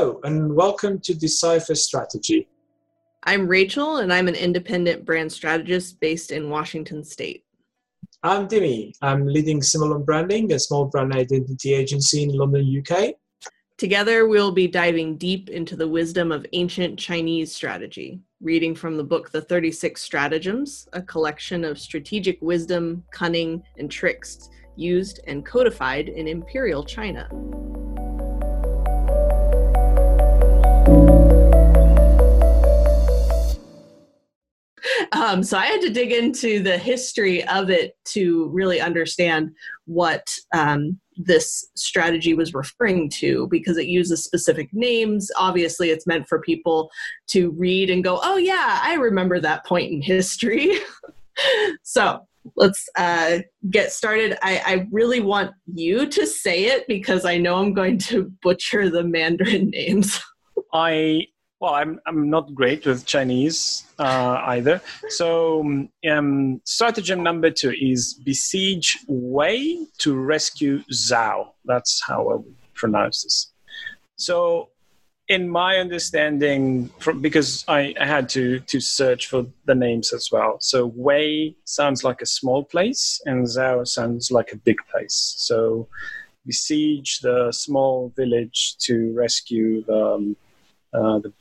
Hello, 0.00 0.18
and 0.24 0.56
welcome 0.56 0.98
to 1.00 1.14
Decipher 1.14 1.74
Strategy. 1.74 2.48
I'm 3.24 3.46
Rachel, 3.46 3.98
and 3.98 4.10
I'm 4.10 4.28
an 4.28 4.34
independent 4.34 5.04
brand 5.04 5.30
strategist 5.30 6.00
based 6.00 6.32
in 6.32 6.48
Washington 6.48 7.04
State. 7.04 7.44
I'm 8.22 8.48
Dimi. 8.48 8.94
I'm 9.02 9.26
leading 9.26 9.60
Simulon 9.60 10.02
Branding, 10.02 10.54
a 10.54 10.58
small 10.58 10.86
brand 10.86 11.12
identity 11.12 11.74
agency 11.74 12.22
in 12.22 12.30
London, 12.30 12.82
UK. 12.82 13.10
Together, 13.76 14.26
we'll 14.26 14.52
be 14.52 14.66
diving 14.66 15.18
deep 15.18 15.50
into 15.50 15.76
the 15.76 15.86
wisdom 15.86 16.32
of 16.32 16.46
ancient 16.54 16.98
Chinese 16.98 17.54
strategy, 17.54 18.22
reading 18.40 18.74
from 18.74 18.96
the 18.96 19.04
book 19.04 19.30
The 19.30 19.42
36 19.42 20.00
Stratagems, 20.00 20.88
a 20.94 21.02
collection 21.02 21.62
of 21.62 21.78
strategic 21.78 22.40
wisdom, 22.40 23.04
cunning, 23.10 23.62
and 23.76 23.90
tricks 23.90 24.48
used 24.76 25.20
and 25.26 25.44
codified 25.44 26.08
in 26.08 26.26
imperial 26.26 26.84
China. 26.84 27.28
Um, 35.12 35.42
so 35.42 35.58
I 35.58 35.66
had 35.66 35.80
to 35.82 35.90
dig 35.90 36.12
into 36.12 36.62
the 36.62 36.78
history 36.78 37.44
of 37.48 37.70
it 37.70 37.96
to 38.06 38.48
really 38.48 38.80
understand 38.80 39.50
what 39.86 40.26
um, 40.54 40.98
this 41.16 41.68
strategy 41.74 42.34
was 42.34 42.54
referring 42.54 43.10
to 43.10 43.48
because 43.50 43.76
it 43.76 43.86
uses 43.86 44.24
specific 44.24 44.68
names. 44.72 45.30
Obviously, 45.36 45.90
it's 45.90 46.06
meant 46.06 46.28
for 46.28 46.40
people 46.40 46.90
to 47.28 47.50
read 47.52 47.90
and 47.90 48.04
go, 48.04 48.20
oh, 48.22 48.36
yeah, 48.36 48.80
I 48.82 48.94
remember 48.94 49.40
that 49.40 49.66
point 49.66 49.92
in 49.92 50.02
history. 50.02 50.78
so 51.82 52.26
let's 52.56 52.88
uh, 52.96 53.38
get 53.70 53.92
started. 53.92 54.38
I, 54.42 54.62
I, 54.64 54.86
really 54.90 55.20
want 55.20 55.52
you 55.66 56.06
to 56.06 56.26
say 56.26 56.66
it 56.66 56.86
because 56.88 57.24
I 57.24 57.36
know 57.36 57.56
I'm 57.56 57.74
going 57.74 57.98
to 57.98 58.32
butcher 58.42 58.88
the 58.88 59.04
Mandarin 59.04 59.70
names. 59.74 60.20
I 60.72 61.26
well, 61.60 61.74
I'm 61.74 62.00
I'm 62.06 62.30
not 62.30 62.54
great 62.54 62.86
with 62.86 63.04
Chinese 63.04 63.84
uh, 63.98 64.40
either. 64.46 64.80
So 65.08 65.60
um, 66.10 66.60
stratagem 66.64 67.22
number 67.22 67.50
two 67.50 67.74
is 67.78 68.14
besiege 68.14 68.98
Wei 69.06 69.86
to 69.98 70.16
rescue 70.16 70.82
Zhao. 70.90 71.48
That's 71.66 72.02
how 72.06 72.30
I 72.30 72.34
would 72.36 72.56
pronounce 72.74 73.22
this. 73.24 73.52
So, 74.16 74.70
in 75.28 75.48
my 75.48 75.76
understanding, 75.76 76.88
from, 76.98 77.20
because 77.20 77.64
I, 77.68 77.94
I 78.00 78.06
had 78.06 78.30
to 78.30 78.60
to 78.60 78.80
search 78.80 79.26
for 79.26 79.44
the 79.66 79.74
names 79.74 80.14
as 80.14 80.30
well. 80.32 80.56
So 80.60 80.86
Wei 80.96 81.54
sounds 81.64 82.02
like 82.02 82.22
a 82.22 82.26
small 82.26 82.64
place, 82.64 83.20
and 83.26 83.46
Zhao 83.46 83.86
sounds 83.86 84.30
like 84.30 84.52
a 84.52 84.56
big 84.56 84.78
place. 84.90 85.34
So 85.36 85.88
besiege 86.46 87.20
the 87.20 87.52
small 87.52 88.14
village 88.16 88.76
to 88.78 89.12
rescue 89.12 89.84
the 89.84 90.14
um, 90.14 90.36
uh, 90.92 91.18
the 91.20 91.32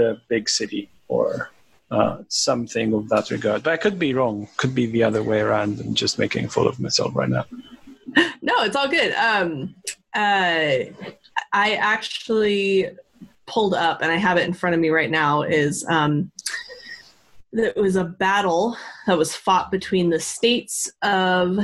the 0.00 0.20
big 0.28 0.48
city 0.48 0.88
or 1.08 1.50
uh, 1.90 2.18
something 2.28 2.94
of 2.94 3.08
that 3.10 3.30
regard. 3.30 3.62
But 3.62 3.72
I 3.74 3.76
could 3.76 3.98
be 3.98 4.14
wrong. 4.14 4.48
Could 4.56 4.74
be 4.74 4.86
the 4.86 5.02
other 5.02 5.22
way 5.22 5.40
around. 5.40 5.80
I'm 5.80 5.94
just 5.94 6.18
making 6.18 6.46
a 6.46 6.48
fool 6.48 6.68
of 6.68 6.80
myself 6.80 7.14
right 7.14 7.28
now. 7.28 7.44
No, 8.42 8.54
it's 8.64 8.74
all 8.74 8.88
good. 8.88 9.12
Um, 9.14 9.74
uh, 10.14 10.90
I 11.52 11.74
actually 11.74 12.88
pulled 13.46 13.74
up, 13.74 14.00
and 14.02 14.10
I 14.10 14.16
have 14.16 14.36
it 14.38 14.48
in 14.48 14.54
front 14.54 14.74
of 14.74 14.80
me 14.80 14.88
right 14.88 15.10
now. 15.10 15.42
Is 15.42 15.86
um, 15.88 16.32
it 17.52 17.76
was 17.76 17.94
a 17.96 18.04
battle 18.04 18.76
that 19.06 19.16
was 19.16 19.36
fought 19.36 19.70
between 19.70 20.10
the 20.10 20.18
states 20.18 20.90
of 21.02 21.58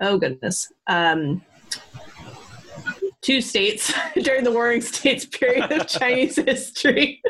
oh 0.00 0.16
goodness 0.16 0.72
um, 0.86 1.42
two 3.22 3.40
states 3.40 3.92
during 4.22 4.44
the 4.44 4.52
Warring 4.52 4.80
States 4.80 5.24
period 5.24 5.70
of 5.72 5.86
Chinese 5.86 6.36
history. 6.46 7.20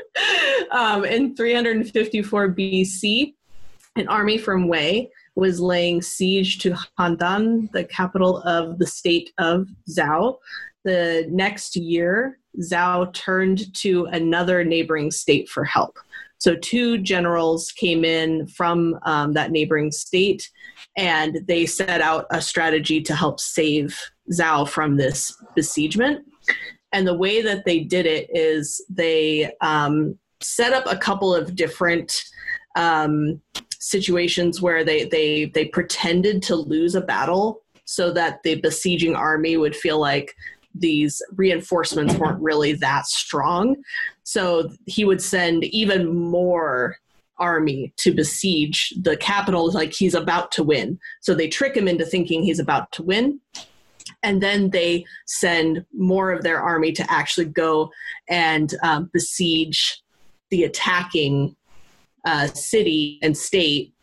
Um, 0.70 1.04
in 1.04 1.34
354 1.34 2.54
BC, 2.54 3.34
an 3.96 4.08
army 4.08 4.38
from 4.38 4.68
Wei 4.68 5.10
was 5.34 5.60
laying 5.60 6.02
siege 6.02 6.58
to 6.58 6.74
Handan, 6.98 7.70
the 7.72 7.84
capital 7.84 8.38
of 8.42 8.78
the 8.78 8.86
state 8.86 9.30
of 9.38 9.68
Zhao. 9.88 10.38
The 10.84 11.26
next 11.30 11.76
year, 11.76 12.38
Zhao 12.60 13.12
turned 13.12 13.72
to 13.76 14.06
another 14.06 14.64
neighboring 14.64 15.10
state 15.10 15.48
for 15.48 15.64
help. 15.64 15.96
So, 16.38 16.54
two 16.56 16.98
generals 16.98 17.72
came 17.72 18.04
in 18.04 18.46
from 18.46 18.98
um, 19.02 19.32
that 19.34 19.50
neighboring 19.50 19.92
state 19.92 20.48
and 20.96 21.40
they 21.46 21.66
set 21.66 22.00
out 22.00 22.26
a 22.30 22.40
strategy 22.40 23.00
to 23.02 23.14
help 23.14 23.40
save 23.40 23.98
Zhao 24.32 24.68
from 24.68 24.96
this 24.96 25.36
besiegement. 25.54 26.24
And 26.92 27.06
the 27.06 27.16
way 27.16 27.42
that 27.42 27.64
they 27.64 27.80
did 27.80 28.06
it 28.06 28.28
is 28.32 28.84
they 28.88 29.52
um, 29.60 30.18
set 30.40 30.72
up 30.72 30.84
a 30.86 30.96
couple 30.96 31.34
of 31.34 31.54
different 31.54 32.24
um, 32.76 33.40
situations 33.80 34.60
where 34.60 34.84
they, 34.84 35.04
they 35.04 35.46
they 35.46 35.66
pretended 35.66 36.42
to 36.42 36.56
lose 36.56 36.94
a 36.94 37.00
battle 37.00 37.62
so 37.84 38.12
that 38.12 38.42
the 38.42 38.56
besieging 38.60 39.14
army 39.14 39.56
would 39.56 39.74
feel 39.74 39.98
like 39.98 40.34
these 40.74 41.22
reinforcements 41.36 42.14
weren't 42.14 42.40
really 42.40 42.72
that 42.74 43.06
strong. 43.06 43.76
So 44.22 44.70
he 44.86 45.04
would 45.04 45.22
send 45.22 45.64
even 45.64 46.14
more 46.14 46.96
army 47.38 47.92
to 47.96 48.12
besiege 48.12 48.92
the 49.00 49.16
capital 49.16 49.70
like 49.72 49.92
he's 49.92 50.14
about 50.14 50.52
to 50.52 50.62
win. 50.62 50.98
So 51.20 51.34
they 51.34 51.48
trick 51.48 51.76
him 51.76 51.88
into 51.88 52.04
thinking 52.04 52.42
he's 52.42 52.58
about 52.58 52.90
to 52.92 53.02
win. 53.02 53.40
And 54.22 54.42
then 54.42 54.70
they 54.70 55.04
send 55.26 55.84
more 55.94 56.32
of 56.32 56.42
their 56.42 56.60
army 56.60 56.92
to 56.92 57.10
actually 57.10 57.46
go 57.46 57.90
and 58.28 58.74
um, 58.82 59.10
besiege 59.12 60.02
the 60.50 60.64
attacking 60.64 61.54
uh, 62.24 62.48
city 62.48 63.18
and 63.22 63.36
state. 63.36 63.94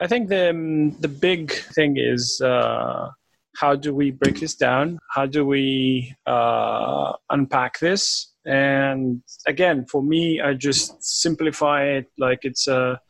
I 0.00 0.06
think 0.06 0.28
the 0.28 0.50
um, 0.50 0.92
the 1.00 1.08
big 1.08 1.52
thing 1.74 1.96
is 1.96 2.40
uh, 2.40 3.10
how 3.56 3.74
do 3.74 3.92
we 3.92 4.12
break 4.12 4.38
this 4.38 4.54
down? 4.54 4.98
How 5.10 5.26
do 5.26 5.44
we 5.44 6.14
uh, 6.26 7.14
unpack 7.30 7.80
this? 7.80 8.32
And 8.46 9.22
again, 9.46 9.86
for 9.86 10.02
me, 10.02 10.40
I 10.40 10.54
just 10.54 11.02
simplify 11.02 11.82
it 11.84 12.06
like 12.16 12.44
it's 12.44 12.68
a 12.68 13.00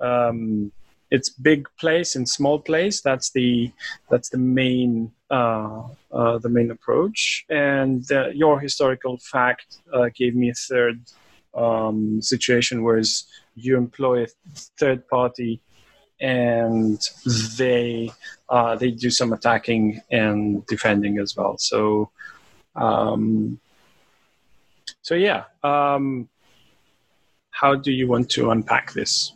um, 0.00 0.72
it's 1.12 1.28
big 1.28 1.68
place 1.78 2.16
and 2.16 2.28
small 2.28 2.58
place. 2.58 3.00
That's 3.02 3.30
the 3.30 3.70
that's 4.10 4.30
the 4.30 4.38
main 4.38 5.12
uh, 5.30 5.82
uh, 6.12 6.38
the 6.38 6.48
main 6.48 6.72
approach. 6.72 7.44
And 7.48 8.04
your 8.34 8.58
historical 8.58 9.18
fact 9.18 9.78
uh, 9.94 10.08
gave 10.12 10.34
me 10.34 10.50
a 10.50 10.54
third 10.54 11.00
um, 11.54 12.20
situation, 12.20 12.82
whereas 12.82 13.26
you 13.54 13.76
employ 13.76 14.24
a 14.24 14.26
third 14.78 15.06
party 15.08 15.60
and 16.20 17.00
they 17.56 18.10
uh, 18.48 18.76
they 18.76 18.90
do 18.90 19.10
some 19.10 19.32
attacking 19.32 20.00
and 20.10 20.64
defending 20.66 21.18
as 21.18 21.36
well. 21.36 21.58
So 21.58 22.10
um, 22.74 23.58
so 25.02 25.14
yeah, 25.14 25.44
um, 25.62 26.28
how 27.50 27.74
do 27.74 27.92
you 27.92 28.08
want 28.08 28.30
to 28.30 28.50
unpack 28.50 28.92
this? 28.92 29.32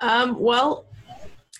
Um, 0.00 0.38
well, 0.38 0.84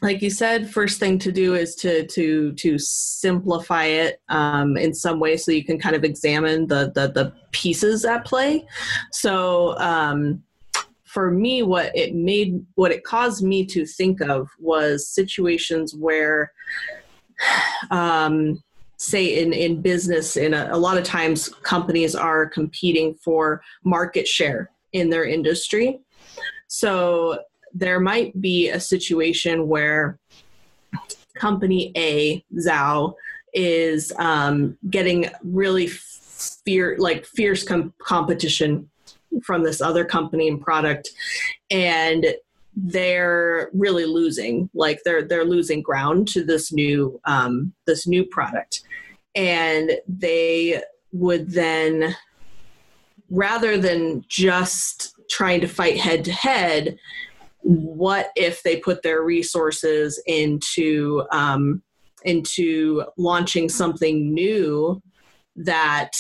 like 0.03 0.23
you 0.23 0.31
said, 0.31 0.71
first 0.71 1.01
thing 1.01 1.19
to 1.21 1.33
do 1.33 1.55
is 1.55 1.75
to 1.77 2.07
to 2.07 2.53
to 2.53 2.79
simplify 2.79 3.85
it 3.85 4.21
um, 4.29 4.77
in 4.77 4.95
some 4.95 5.19
way, 5.19 5.37
so 5.37 5.51
you 5.51 5.65
can 5.65 5.79
kind 5.79 5.97
of 5.97 6.05
examine 6.05 6.67
the 6.67 6.93
the, 6.95 7.09
the 7.09 7.33
pieces 7.51 8.05
at 8.05 8.25
play. 8.25 8.67
So 9.11 9.77
um, 9.79 10.43
for 11.19 11.33
me, 11.33 11.65
what 11.65 11.91
it 11.97 12.15
made, 12.15 12.65
what 12.77 12.93
it 12.93 13.03
caused 13.03 13.43
me 13.43 13.67
to 13.67 13.85
think 13.85 14.21
of 14.21 14.49
was 14.61 15.09
situations 15.09 15.93
where, 15.93 16.53
um, 17.91 18.63
say 18.99 19.43
in 19.43 19.53
in 19.53 19.83
business, 19.83 20.37
in 20.37 20.55
a, 20.55 20.69
a 20.71 20.79
lot 20.79 20.97
of 20.97 21.03
times 21.03 21.49
companies 21.65 22.15
are 22.15 22.47
competing 22.47 23.17
for 23.17 23.61
market 23.83 24.29
share 24.29 24.71
in 24.93 25.11
their 25.11 25.25
industry. 25.25 25.99
So 26.69 27.41
there 27.75 27.99
might 27.99 28.41
be 28.41 28.69
a 28.69 28.79
situation 28.79 29.67
where 29.67 30.21
company 31.35 31.91
A, 31.97 32.45
Zhao, 32.65 33.15
is 33.55 34.13
um, 34.21 34.79
getting 34.89 35.27
really 35.43 35.89
fear 35.89 36.97
like 36.97 37.27
fierce 37.27 37.65
com- 37.65 37.93
competition 38.01 38.89
from 39.43 39.63
this 39.63 39.81
other 39.81 40.05
company 40.05 40.49
and 40.49 40.61
product, 40.61 41.11
and 41.71 42.27
they're 42.77 43.71
really 43.73 44.05
losing 44.05 44.71
like 44.75 45.01
they're 45.05 45.23
they're 45.23 45.45
losing 45.45 45.83
ground 45.83 46.29
to 46.29 46.45
this 46.45 46.73
new 46.73 47.21
um, 47.25 47.73
this 47.87 48.07
new 48.07 48.25
product, 48.25 48.83
and 49.35 49.93
they 50.07 50.83
would 51.13 51.51
then 51.51 52.15
rather 53.31 53.77
than 53.77 54.25
just 54.29 55.15
trying 55.31 55.61
to 55.61 55.69
fight 55.69 55.99
head 55.99 56.25
to 56.25 56.33
head 56.33 56.99
what 57.61 58.31
if 58.37 58.63
they 58.63 58.77
put 58.77 59.03
their 59.03 59.23
resources 59.23 60.23
into 60.27 61.23
um, 61.33 61.83
into 62.25 63.05
launching 63.17 63.69
something 63.69 64.33
new 64.33 65.03
that 65.57 66.13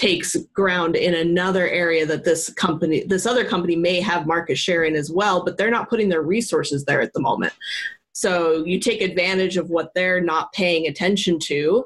takes 0.00 0.34
ground 0.54 0.96
in 0.96 1.12
another 1.12 1.68
area 1.68 2.06
that 2.06 2.24
this 2.24 2.50
company 2.54 3.04
this 3.04 3.26
other 3.26 3.44
company 3.44 3.76
may 3.76 4.00
have 4.00 4.26
market 4.26 4.56
share 4.56 4.84
in 4.84 4.96
as 4.96 5.10
well 5.10 5.44
but 5.44 5.58
they're 5.58 5.70
not 5.70 5.90
putting 5.90 6.08
their 6.08 6.22
resources 6.22 6.86
there 6.86 7.02
at 7.02 7.12
the 7.12 7.20
moment. 7.20 7.52
So 8.12 8.64
you 8.64 8.80
take 8.80 9.02
advantage 9.02 9.58
of 9.58 9.68
what 9.68 9.92
they're 9.94 10.22
not 10.22 10.54
paying 10.54 10.86
attention 10.86 11.38
to 11.40 11.84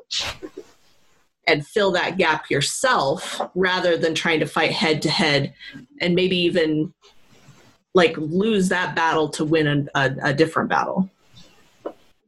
and 1.48 1.66
fill 1.66 1.90
that 1.92 2.16
gap 2.16 2.50
yourself 2.50 3.40
rather 3.56 3.96
than 3.96 4.14
trying 4.14 4.38
to 4.40 4.46
fight 4.46 4.70
head 4.70 5.02
to 5.02 5.10
head 5.10 5.52
and 6.00 6.14
maybe 6.14 6.36
even 6.36 6.94
like 7.94 8.16
lose 8.16 8.68
that 8.68 8.94
battle 8.94 9.28
to 9.30 9.44
win 9.44 9.66
a, 9.66 10.00
a, 10.00 10.16
a 10.30 10.34
different 10.34 10.68
battle 10.68 11.10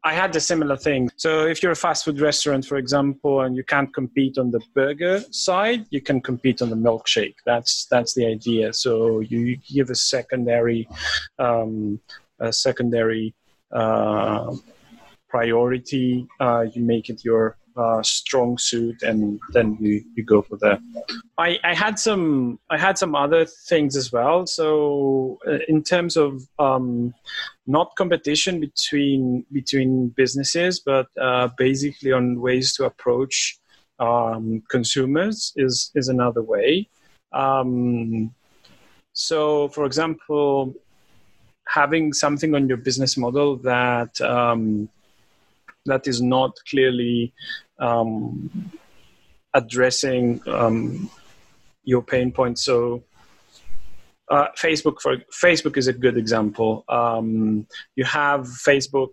I 0.07 0.13
had 0.13 0.37
a 0.37 0.41
similar 0.41 0.77
thing. 0.77 1.11
So 1.17 1.47
if 1.47 1.65
you're 1.65 1.73
a 1.73 1.83
fast 1.87 2.05
food 2.05 2.21
restaurant, 2.21 2.65
for 2.65 2.77
example, 2.77 3.41
and 3.41 3.57
you 3.57 3.65
can't 3.65 3.93
compete 3.93 4.39
on 4.39 4.53
the 4.53 4.61
burger 4.73 5.21
side, 5.33 5.85
you 5.91 6.01
can 6.01 6.21
compete 6.21 6.63
on 6.63 6.71
the 6.71 6.77
milkshake. 6.77 7.35
That's 7.45 7.87
that's 7.91 8.15
the 8.15 8.25
idea. 8.25 8.73
So 8.73 9.19
you 9.19 9.57
give 9.57 9.91
a 9.91 9.97
secondary, 9.97 10.89
um, 11.41 11.99
a 12.39 12.53
secondary 12.53 13.35
uh, 13.73 14.55
priority. 15.29 16.29
Uh, 16.39 16.67
you 16.73 16.83
make 16.83 17.11
it 17.11 17.25
your 17.25 17.57
uh, 17.77 18.03
strong 18.03 18.59
suit, 18.59 19.03
and 19.03 19.41
then 19.53 19.77
you, 19.81 20.03
you 20.15 20.25
go 20.25 20.43
for 20.43 20.57
that. 20.59 20.81
I, 21.39 21.59
I 21.63 21.75
had 21.75 21.99
some 21.99 22.59
I 22.71 22.79
had 22.79 22.99
some 22.99 23.15
other 23.15 23.45
things 23.45 23.97
as 23.97 24.13
well. 24.13 24.47
So 24.47 25.39
uh, 25.47 25.59
in 25.69 25.83
terms 25.83 26.17
of 26.17 26.43
um, 26.59 27.15
not 27.67 27.95
competition 27.97 28.61
between 28.61 29.45
between 29.53 30.09
businesses, 30.09 30.81
but 30.81 31.09
uh, 31.21 31.49
basically 31.59 32.13
on 32.13 32.41
ways 32.41 32.75
to 32.75 32.85
approach 32.85 33.59
um, 33.99 34.63
consumers 34.71 35.53
is 35.57 35.91
is 35.95 36.09
another 36.09 36.43
way. 36.43 36.89
Um, 37.33 38.35
so, 39.13 39.69
for 39.69 39.85
example, 39.87 40.75
having 41.67 42.13
something 42.13 42.55
on 42.55 42.69
your 42.69 42.77
business 42.77 43.17
model 43.17 43.57
that 43.57 44.21
um, 44.21 44.89
that 45.87 46.07
is 46.07 46.21
not 46.21 46.57
clearly 46.69 47.33
um, 47.79 48.51
addressing 49.55 50.41
um, 50.47 51.11
your 51.85 52.03
pain 52.03 52.33
points. 52.33 52.65
So, 52.65 53.03
uh, 54.29 54.49
Facebook 54.57 55.01
for 55.01 55.17
Facebook 55.33 55.77
is 55.77 55.87
a 55.87 55.93
good 55.93 56.17
example. 56.17 56.85
Um, 56.89 57.67
you 57.95 58.05
have 58.05 58.41
Facebook 58.43 59.11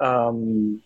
um, 0.00 0.82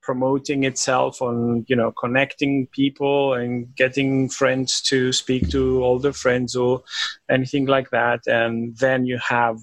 promoting 0.00 0.64
itself 0.64 1.20
on 1.20 1.64
you 1.68 1.76
know 1.76 1.92
connecting 1.92 2.66
people 2.68 3.34
and 3.34 3.74
getting 3.74 4.28
friends 4.28 4.80
to 4.82 5.12
speak 5.12 5.48
to 5.50 5.84
older 5.84 6.12
friends 6.12 6.54
or 6.54 6.82
anything 7.28 7.66
like 7.66 7.90
that, 7.90 8.20
and 8.26 8.76
then 8.78 9.04
you 9.04 9.18
have 9.18 9.58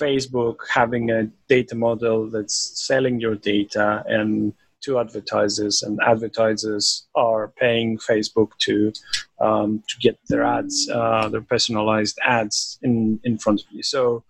Facebook 0.00 0.56
having 0.72 1.10
a 1.10 1.28
data 1.48 1.74
model 1.74 2.28
that's 2.28 2.86
selling 2.86 3.20
your 3.20 3.36
data 3.36 4.04
and 4.06 4.52
to 4.86 5.00
advertisers, 5.00 5.82
and 5.82 5.98
advertisers 6.06 7.06
are 7.14 7.48
paying 7.48 7.98
Facebook 7.98 8.50
to 8.58 8.92
um, 9.40 9.82
to 9.88 9.96
get 10.00 10.16
their 10.28 10.44
ads, 10.44 10.88
uh, 10.92 11.28
their 11.28 11.42
personalized 11.42 12.18
ads 12.24 12.78
in 12.82 13.20
in 13.24 13.36
front 13.36 13.60
of 13.60 13.66
you. 13.70 13.82
So 13.82 14.22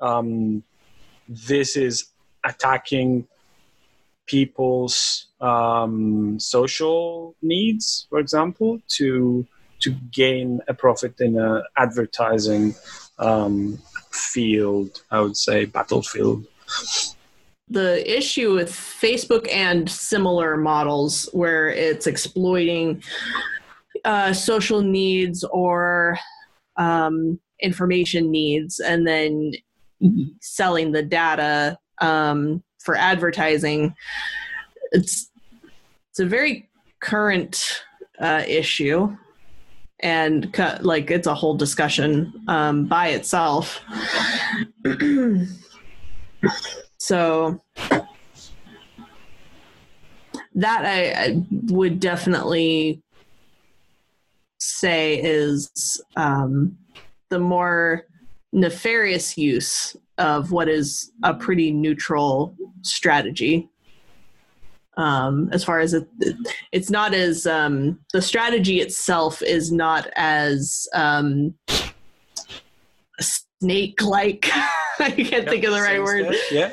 um, 0.00 0.64
this 1.28 1.76
is 1.76 2.06
attacking 2.44 3.28
people's 4.26 5.26
um, 5.40 6.38
social 6.38 7.34
needs, 7.40 8.06
for 8.10 8.18
example, 8.18 8.80
to 8.98 9.46
to 9.80 9.90
gain 10.12 10.60
a 10.68 10.74
profit 10.74 11.14
in 11.20 11.38
a 11.38 11.62
advertising 11.76 12.74
um, 13.18 13.78
field, 14.10 15.02
I 15.10 15.20
would 15.20 15.36
say, 15.36 15.66
battlefield. 15.66 16.46
The 17.70 18.18
issue 18.18 18.54
with 18.54 18.70
Facebook 18.70 19.48
and 19.52 19.88
similar 19.88 20.56
models 20.56 21.28
where 21.32 21.68
it's 21.68 22.06
exploiting 22.06 23.02
uh, 24.04 24.32
social 24.32 24.82
needs 24.82 25.44
or 25.44 26.18
um, 26.76 27.38
information 27.62 28.30
needs 28.30 28.80
and 28.80 29.06
then 29.06 29.52
selling 30.40 30.92
the 30.92 31.02
data 31.02 31.78
um, 32.00 32.62
for 32.78 32.96
advertising, 32.96 33.94
it's, 34.92 35.30
it's 36.10 36.20
a 36.20 36.26
very 36.26 36.68
current 37.00 37.82
uh, 38.18 38.42
issue 38.46 39.16
and 40.00 40.52
cut, 40.52 40.84
like 40.84 41.10
it's 41.10 41.26
a 41.26 41.34
whole 41.34 41.54
discussion 41.54 42.32
um, 42.48 42.86
by 42.86 43.08
itself. 43.08 43.80
so 47.10 47.60
that 50.54 50.84
I, 50.84 51.10
I, 51.10 51.42
would 51.72 51.98
definitely 51.98 53.02
say 54.60 55.20
is 55.20 56.00
um, 56.14 56.78
the 57.28 57.40
more 57.40 58.06
nefarious 58.52 59.36
use 59.36 59.96
of 60.18 60.52
what 60.52 60.68
is 60.68 61.10
a 61.24 61.34
pretty 61.34 61.72
neutral 61.72 62.54
strategy. 62.82 63.68
Um, 64.96 65.48
as 65.50 65.64
far 65.64 65.80
as 65.80 65.94
it, 65.94 66.06
it's 66.70 66.90
not 66.90 67.12
as 67.12 67.44
um, 67.44 67.98
the 68.12 68.22
strategy 68.22 68.80
itself 68.80 69.42
is 69.42 69.72
not 69.72 70.06
as 70.14 70.86
um, 70.94 71.54
snake 73.18 74.00
like 74.00 74.48
i 75.04 75.10
can't 75.10 75.48
think 75.48 75.64
of 75.64 75.72
the 75.72 75.80
right 75.80 76.02
word. 76.02 76.34
Yeah. 76.50 76.72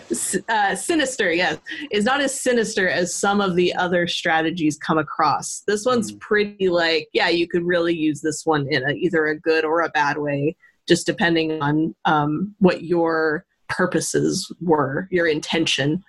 Uh, 0.50 0.76
sinister 0.76 1.32
yes. 1.32 1.58
Is 1.92 2.04
not 2.04 2.22
as 2.22 2.40
sinister 2.40 2.90
as 2.90 3.16
some 3.16 3.42
of 3.42 3.56
the 3.56 3.74
other 3.76 4.08
strategies 4.08 4.78
come 4.78 4.98
across. 4.98 5.64
This 5.68 5.86
one's 5.86 6.12
mm. 6.12 6.20
pretty 6.20 6.70
like 6.70 7.08
yeah 7.14 7.30
you 7.30 7.48
could 7.48 7.64
really 7.64 7.96
use 7.96 8.22
this 8.22 8.46
one 8.46 8.68
in 8.70 8.88
a, 8.88 8.94
either 8.94 9.28
a 9.28 9.40
good 9.40 9.66
or 9.66 9.82
a 9.82 9.90
bad 9.90 10.18
way 10.18 10.56
just 10.88 11.06
depending 11.06 11.62
on 11.62 11.94
um, 12.06 12.56
what 12.60 12.84
your 12.84 13.46
purposes 13.68 14.52
were 14.62 15.08
your 15.12 15.28
intention. 15.28 16.04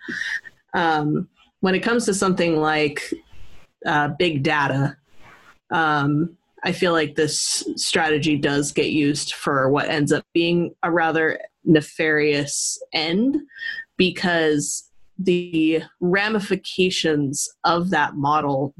Um, 0.74 1.28
when 1.60 1.74
it 1.74 1.80
comes 1.80 2.04
to 2.06 2.14
something 2.14 2.56
like 2.56 3.12
uh, 3.84 4.08
big 4.18 4.42
data, 4.42 4.96
um, 5.70 6.36
I 6.64 6.72
feel 6.72 6.92
like 6.92 7.14
this 7.14 7.68
strategy 7.76 8.36
does 8.36 8.72
get 8.72 8.90
used 8.90 9.34
for 9.34 9.70
what 9.70 9.88
ends 9.88 10.12
up 10.12 10.24
being 10.34 10.74
a 10.82 10.90
rather 10.90 11.40
nefarious 11.68 12.82
end 12.92 13.36
because 13.96 14.90
the 15.18 15.82
ramifications 16.00 17.48
of 17.64 17.90
that 17.90 18.14
model 18.16 18.74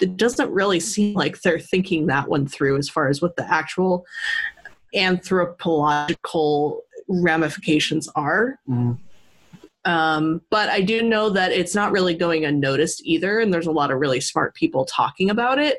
it 0.00 0.16
doesn't 0.16 0.50
really 0.50 0.80
seem 0.80 1.14
like 1.14 1.40
they're 1.40 1.58
thinking 1.58 2.06
that 2.06 2.28
one 2.28 2.46
through 2.46 2.76
as 2.76 2.88
far 2.88 3.08
as 3.08 3.22
what 3.22 3.36
the 3.36 3.48
actual 3.52 4.04
anthropological 4.94 6.82
ramifications 7.08 8.08
are. 8.16 8.58
Mm. 8.68 8.98
Um, 9.84 10.40
but 10.50 10.68
I 10.70 10.80
do 10.80 11.02
know 11.02 11.30
that 11.30 11.52
it's 11.52 11.74
not 11.74 11.92
really 11.92 12.14
going 12.14 12.44
unnoticed 12.44 13.02
either, 13.04 13.38
and 13.38 13.52
there's 13.52 13.66
a 13.66 13.72
lot 13.72 13.90
of 13.90 14.00
really 14.00 14.20
smart 14.20 14.54
people 14.54 14.84
talking 14.84 15.30
about 15.30 15.58
it 15.58 15.78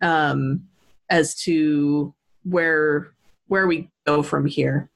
um, 0.00 0.62
as 1.10 1.34
to 1.42 2.14
where 2.44 3.12
where 3.48 3.66
we 3.66 3.90
go 4.06 4.22
from 4.22 4.46
here. 4.46 4.90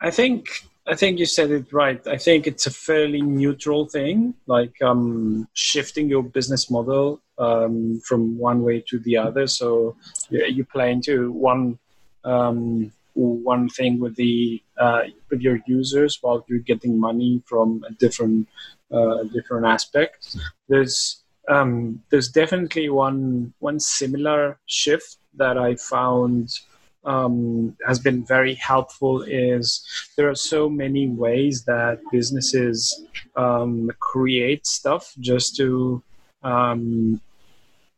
I 0.00 0.10
think 0.10 0.64
I 0.86 0.94
think 0.96 1.18
you 1.18 1.26
said 1.26 1.50
it 1.50 1.72
right. 1.72 2.04
I 2.06 2.16
think 2.16 2.46
it's 2.46 2.66
a 2.66 2.70
fairly 2.70 3.20
neutral 3.20 3.86
thing, 3.86 4.34
like 4.46 4.80
um, 4.82 5.46
shifting 5.52 6.08
your 6.08 6.22
business 6.22 6.70
model 6.70 7.20
um, 7.38 8.00
from 8.04 8.38
one 8.38 8.62
way 8.62 8.82
to 8.88 8.98
the 8.98 9.16
other. 9.18 9.46
So 9.46 9.96
you 10.30 10.64
play 10.64 10.90
into 10.90 11.30
one 11.32 11.78
um, 12.24 12.92
one 13.14 13.68
thing 13.68 14.00
with 14.00 14.16
the 14.16 14.62
uh, 14.78 15.02
with 15.30 15.40
your 15.42 15.60
users 15.66 16.18
while 16.22 16.44
you're 16.48 16.58
getting 16.60 16.98
money 16.98 17.42
from 17.46 17.84
a 17.88 17.92
different 17.92 18.48
uh, 18.90 19.24
different 19.24 19.66
aspect. 19.66 20.36
There's 20.68 21.22
um, 21.48 22.02
there's 22.10 22.28
definitely 22.28 22.88
one 22.88 23.52
one 23.58 23.80
similar 23.80 24.58
shift 24.66 25.18
that 25.34 25.58
I 25.58 25.76
found 25.76 26.58
um, 27.04 27.76
has 27.86 27.98
been 27.98 28.24
very 28.24 28.54
helpful 28.54 29.22
is 29.22 29.84
there 30.16 30.28
are 30.28 30.34
so 30.34 30.68
many 30.68 31.08
ways 31.08 31.64
that 31.64 32.00
businesses 32.12 33.04
um, 33.36 33.90
create 33.98 34.66
stuff 34.66 35.14
just 35.18 35.56
to 35.56 36.02
um, 36.42 37.20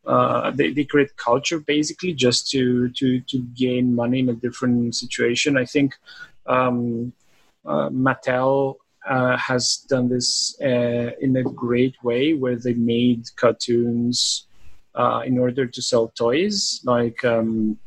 uh, 0.07 0.51
they, 0.51 0.73
they 0.73 0.85
create 0.85 1.17
culture 1.17 1.61
basically 1.61 2.13
just 2.13 2.51
to 2.51 2.89
to 2.91 3.21
to 3.21 3.39
gain 3.55 3.95
money 3.95 4.19
in 4.19 4.29
a 4.29 4.35
different 4.35 4.95
situation. 4.97 5.57
I 5.57 5.65
think 5.65 5.95
um, 6.47 7.13
uh, 7.65 7.89
Mattel 7.91 8.77
uh, 9.09 9.37
has 9.37 9.87
done 9.89 10.09
this 10.09 10.57
uh, 10.61 11.11
in 11.21 11.37
a 11.37 11.43
great 11.43 11.95
way, 12.03 12.35
where 12.35 12.57
they 12.57 12.75
made 12.75 13.31
cartoons 13.37 14.47
uh, 14.95 15.23
in 15.25 15.39
order 15.39 15.67
to 15.67 15.83
sell 15.83 16.09
toys, 16.09 16.81
like 16.85 17.25
um, 17.25 17.79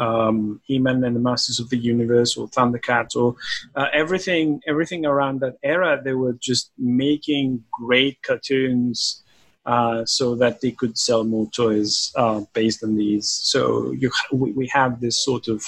um, 0.00 0.60
He-Man 0.64 1.04
and 1.04 1.14
the 1.14 1.20
Masters 1.20 1.60
of 1.60 1.68
the 1.68 1.78
Universe, 1.94 2.36
or 2.36 2.48
Thundercats, 2.48 3.14
or 3.14 3.36
uh, 3.76 3.88
everything. 3.92 4.60
Everything 4.66 5.06
around 5.06 5.40
that 5.40 5.56
era, 5.62 6.00
they 6.02 6.14
were 6.14 6.36
just 6.50 6.72
making 6.78 7.62
great 7.70 8.16
cartoons. 8.22 9.22
Uh, 9.66 10.02
so 10.06 10.34
that 10.34 10.62
they 10.62 10.70
could 10.70 10.96
sell 10.96 11.22
more 11.22 11.48
toys 11.50 12.10
uh, 12.16 12.40
based 12.54 12.82
on 12.82 12.96
these. 12.96 13.28
So 13.28 13.92
you, 13.92 14.10
we, 14.32 14.52
we 14.52 14.66
have 14.72 15.00
this 15.00 15.22
sort 15.22 15.48
of 15.48 15.62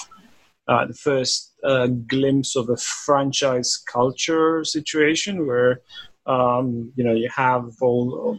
uh, 0.66 0.86
the 0.86 0.94
first 0.94 1.52
uh, 1.64 1.86
glimpse 1.86 2.56
of 2.56 2.70
a 2.70 2.76
franchise 2.76 3.76
culture 3.76 4.64
situation 4.64 5.46
where 5.46 5.80
um, 6.26 6.92
you 6.94 7.04
know 7.04 7.12
you 7.12 7.28
have 7.34 7.70
all 7.80 8.38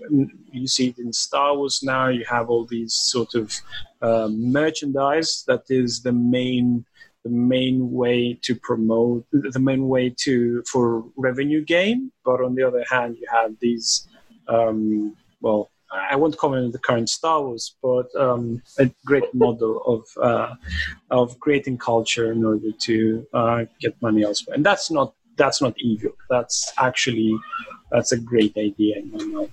you 0.52 0.68
see 0.68 0.90
it 0.90 1.00
in 1.00 1.12
Star 1.12 1.56
Wars 1.56 1.82
now. 1.84 2.08
You 2.08 2.26
have 2.30 2.50
all 2.50 2.66
these 2.66 2.94
sort 2.94 3.36
of 3.36 3.54
uh, 4.02 4.30
merchandise 4.32 5.44
that 5.48 5.64
is 5.70 6.02
the 6.02 6.14
main 6.14 6.86
the 7.24 7.30
main 7.30 7.92
way 7.92 8.38
to 8.42 8.56
promote 8.56 9.26
the 9.32 9.60
main 9.60 9.88
way 9.88 10.14
to 10.20 10.64
for 10.72 11.04
revenue 11.16 11.64
gain. 11.64 12.12
But 12.24 12.42
on 12.42 12.56
the 12.56 12.64
other 12.64 12.84
hand, 12.90 13.18
you 13.20 13.28
have 13.32 13.56
these 13.60 14.08
um, 14.48 15.16
well 15.42 15.70
I 15.92 16.16
won't 16.16 16.38
comment 16.38 16.66
on 16.66 16.72
the 16.72 16.80
current 16.80 17.10
Star 17.10 17.42
Wars, 17.42 17.76
but 17.82 18.14
um, 18.16 18.62
a 18.80 18.90
great 19.06 19.34
model 19.34 19.82
of 19.86 20.24
uh, 20.24 20.56
of 21.12 21.40
creating 21.40 21.78
culture 21.78 22.32
in 22.32 22.44
order 22.44 22.72
to 22.72 23.28
uh, 23.34 23.66
get 23.80 24.02
money 24.02 24.24
elsewhere, 24.24 24.56
and 24.56 24.66
that's 24.66 24.90
not 24.90 25.14
that's 25.38 25.62
not 25.62 25.74
evil. 25.78 26.12
That's 26.30 26.72
actually 26.78 27.38
that's 27.92 28.12
a 28.12 28.20
great 28.20 28.56
idea 28.58 28.98
in 28.98 29.12
my 29.12 29.24
mind. 29.24 29.52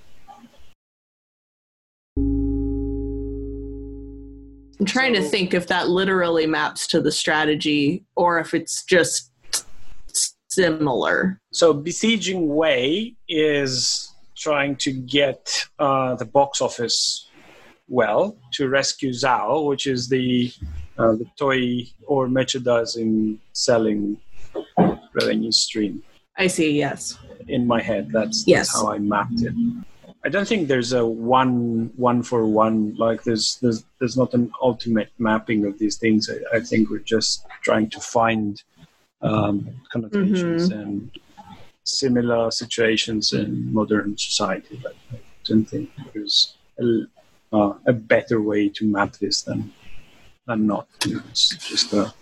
I'm 4.79 4.87
trying 4.87 5.15
so, 5.15 5.21
to 5.21 5.29
think 5.29 5.53
if 5.53 5.67
that 5.67 5.89
literally 5.89 6.47
maps 6.47 6.87
to 6.89 7.01
the 7.01 7.13
strategy 7.13 8.05
or 8.17 8.39
if 8.39 8.55
it's 8.55 8.83
just 8.85 9.31
similar. 10.49 11.39
So 11.53 11.73
besieging 11.73 12.55
Wei 12.55 13.15
is 13.29 14.11
trying 14.37 14.77
to 14.77 14.91
get 14.93 15.67
uh, 15.79 16.15
the 16.15 16.25
box 16.25 16.63
office 16.63 17.29
well 17.89 18.39
to 18.53 18.69
rescue 18.69 19.11
Zhao, 19.11 19.67
which 19.67 19.87
is 19.87 20.09
the 20.09 20.53
uh, 20.99 21.13
the 21.13 21.27
toy 21.39 21.87
or 22.07 22.29
merchandising 22.29 23.39
selling 23.53 24.19
revenue 25.15 25.53
stream. 25.53 26.03
I 26.37 26.47
see. 26.47 26.73
Yes. 26.73 27.19
In 27.49 27.67
my 27.67 27.81
head, 27.81 28.11
that's, 28.13 28.45
yes. 28.47 28.69
that's 28.69 28.83
how 28.83 28.93
I 28.93 28.99
mapped 28.99 29.43
it. 29.43 29.53
I 30.25 30.29
don't 30.29 30.47
think 30.47 30.69
there's 30.69 30.93
a 30.93 31.05
one 31.05 31.91
one 31.97 32.23
for 32.23 32.47
one. 32.47 32.95
Like 32.97 33.23
there's 33.23 33.57
there's 33.63 33.85
there's 33.99 34.19
not 34.19 34.35
an 34.35 34.53
ultimate 34.61 35.11
mapping 35.19 35.65
of 35.65 35.79
these 35.79 35.97
things. 35.97 36.29
I, 36.29 36.57
I 36.57 36.61
think 36.61 36.91
we're 36.91 36.99
just 36.99 37.47
trying 37.63 37.89
to 37.91 38.01
find 38.01 38.63
um, 39.23 39.69
connotations 39.91 40.69
mm-hmm. 40.69 40.81
and 40.81 41.11
similar 41.85 42.51
situations 42.51 43.33
in 43.33 43.73
modern 43.73 44.17
society. 44.19 44.79
But 44.83 44.95
I 45.11 45.17
don't 45.45 45.65
think 45.65 45.91
there's 46.13 46.55
a, 46.79 47.07
uh, 47.53 47.75
a 47.87 47.93
better 47.95 48.43
way 48.43 48.69
to 48.69 48.85
map 48.85 49.15
this 49.15 49.43
than 49.43 49.73
than 50.47 50.67
not. 50.67 50.87
It's 51.07 51.57
just 51.57 51.95
a. 51.95 52.13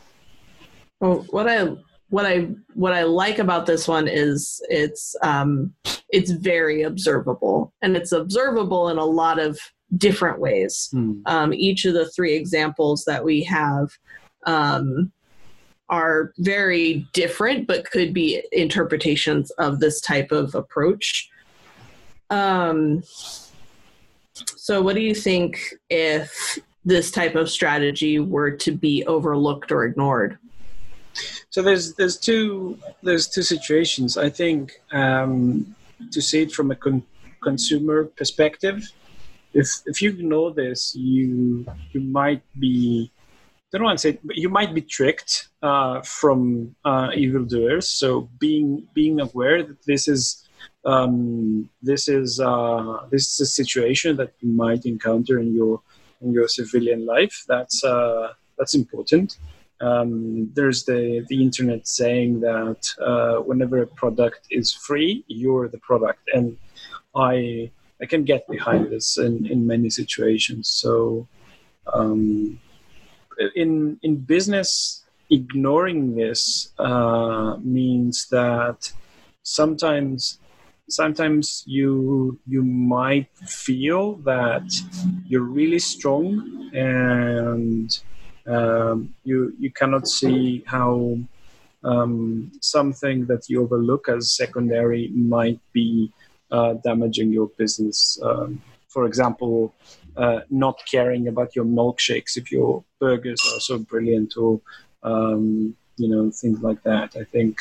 Well, 1.01 1.27
what 1.31 1.49
I 1.49 1.67
what 2.11 2.27
I 2.27 2.49
what 2.75 2.93
I 2.93 3.03
like 3.03 3.39
about 3.39 3.67
this 3.67 3.87
one 3.87 4.09
is 4.09 4.63
it's 4.69 5.15
um, 5.23 5.75
it's 6.11 6.31
very 6.31 6.83
observable, 6.83 7.73
and 7.83 7.97
it's 7.97 8.13
observable 8.13 8.89
in 8.89 8.99
a 8.99 9.05
lot 9.05 9.39
of 9.39 9.59
different 9.97 10.39
ways. 10.39 10.89
Hmm. 10.93 11.21
Um, 11.27 11.55
each 11.55 11.85
of 11.85 11.95
the 11.95 12.09
three 12.11 12.35
examples 12.35 13.05
that 13.05 13.25
we 13.25 13.43
have 13.45 13.91
um, 14.47 15.13
are 15.89 16.33
very 16.39 17.07
different, 17.13 17.67
but 17.67 17.91
could 17.91 18.13
be 18.13 18.43
interpretations 18.53 19.51
of 19.53 19.81
this 19.81 20.01
type 20.01 20.33
of 20.33 20.55
approach. 20.55 21.29
Um, 22.31 23.03
so, 24.33 24.83
what 24.83 24.95
do 24.95 25.03
you 25.03 25.15
think 25.15 25.75
if 25.91 26.59
this 26.85 27.11
type 27.11 27.35
of 27.35 27.51
strategy 27.51 28.19
were 28.19 28.51
to 28.51 28.73
be 28.73 29.05
overlooked 29.07 29.73
or 29.73 29.85
ignored? 29.85 30.39
So 31.51 31.63
there's 31.63 31.95
there's 31.95 32.17
two 32.17 32.79
there's 33.03 33.29
two 33.29 33.43
situations. 33.43 34.17
I 34.17 34.31
think 34.31 34.81
um, 34.93 35.75
to 36.13 36.21
see 36.21 36.43
it 36.43 36.53
from 36.53 36.71
a 36.71 36.77
con- 36.77 37.07
consumer 37.43 38.05
perspective, 38.05 38.91
if 39.55 39.69
if 39.87 40.03
you 40.03 40.13
know 40.23 40.51
this, 40.51 40.95
you 40.95 41.67
you 41.93 42.01
might 42.01 42.43
be 42.59 43.11
don't 43.71 43.83
want 43.83 43.99
to 43.99 44.13
say, 44.13 44.19
you 44.31 44.49
might 44.49 44.75
be 44.75 44.81
tricked 44.81 45.49
uh, 45.63 46.01
from 46.01 46.75
uh, 46.85 47.11
evildoers. 47.15 47.91
So 47.91 48.29
being 48.39 48.89
being 48.95 49.21
aware 49.21 49.63
that 49.63 49.83
this 49.85 50.09
is 50.09 50.49
um, 50.85 51.69
this 51.83 52.09
is 52.09 52.41
uh, 52.41 53.07
this 53.11 53.33
is 53.33 53.41
a 53.41 53.47
situation 53.47 54.17
that 54.17 54.33
you 54.41 54.51
might 54.51 54.87
encounter 54.87 55.39
in 55.39 55.55
your 55.55 55.83
in 56.23 56.33
your 56.33 56.49
civilian 56.49 57.05
life. 57.05 57.45
That's 57.47 57.85
uh, 57.85 58.33
that's 58.59 58.75
important. 58.75 59.39
Um, 59.81 60.51
there's 60.55 60.85
the 60.85 61.25
the 61.29 61.43
internet 61.43 61.87
saying 61.87 62.41
that 62.41 62.91
uh, 63.01 63.37
whenever 63.43 63.83
a 63.83 63.87
product 63.87 64.47
is 64.51 64.73
free, 64.73 65.25
you're 65.29 65.69
the 65.69 65.79
product, 65.79 66.29
and 66.35 66.57
I 67.15 67.71
I 68.03 68.07
can 68.07 68.25
get 68.25 68.49
behind 68.49 68.91
this 68.91 69.19
in 69.19 69.47
in 69.47 69.67
many 69.67 69.91
situations. 69.91 70.69
So. 70.69 71.29
Um, 71.95 72.61
in 73.55 73.99
in 74.03 74.17
business, 74.17 75.05
ignoring 75.31 76.17
this 76.17 76.73
uh, 76.79 77.57
means 77.63 78.29
that 78.29 78.93
sometimes 79.43 80.39
sometimes 80.89 81.63
you 81.67 82.39
you 82.47 82.63
might 82.63 83.29
feel 83.47 84.17
that 84.17 84.65
you're 85.27 85.43
really 85.43 85.79
strong 85.79 86.71
and 86.75 88.01
um, 88.49 89.15
you 89.25 89.55
you 89.59 89.71
cannot 89.71 90.09
see 90.09 90.65
how 90.67 91.19
um, 91.85 92.51
something 92.61 93.27
that 93.27 93.49
you 93.49 93.63
overlook 93.63 94.09
as 94.09 94.35
secondary 94.35 95.09
might 95.09 95.61
be 95.73 96.13
uh, 96.51 96.75
damaging 96.85 97.31
your 97.31 97.49
business. 97.59 98.19
Um, 98.23 98.61
for 98.89 99.05
example, 99.05 99.75
uh, 100.17 100.41
not 100.51 100.81
caring 100.91 101.29
about 101.29 101.55
your 101.55 101.65
milkshakes 101.65 102.37
if 102.37 102.51
your 102.51 102.83
burgers 102.99 103.41
are 103.55 103.61
so 103.61 103.79
brilliant 103.79 104.37
or 104.37 104.61
um, 105.03 105.77
you 105.97 106.09
know 106.09 106.31
things 106.31 106.61
like 106.61 106.83
that. 106.83 107.17
I 107.17 107.25
think 107.25 107.61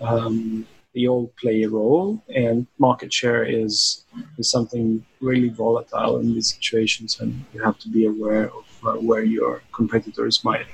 um, 0.00 0.66
they 0.94 1.06
all 1.06 1.30
play 1.40 1.62
a 1.62 1.68
role, 1.68 2.22
and 2.34 2.66
market 2.78 3.12
share 3.12 3.44
is 3.44 4.04
is 4.38 4.50
something 4.50 5.04
really 5.20 5.50
volatile 5.50 6.18
in 6.18 6.34
these 6.34 6.54
situations, 6.54 7.20
and 7.20 7.44
you 7.52 7.62
have 7.62 7.78
to 7.80 7.88
be 7.88 8.06
aware 8.06 8.46
of 8.46 8.65
uh, 8.86 8.94
where 8.94 9.24
your 9.24 9.62
competitors 9.72 10.44
might 10.44 10.66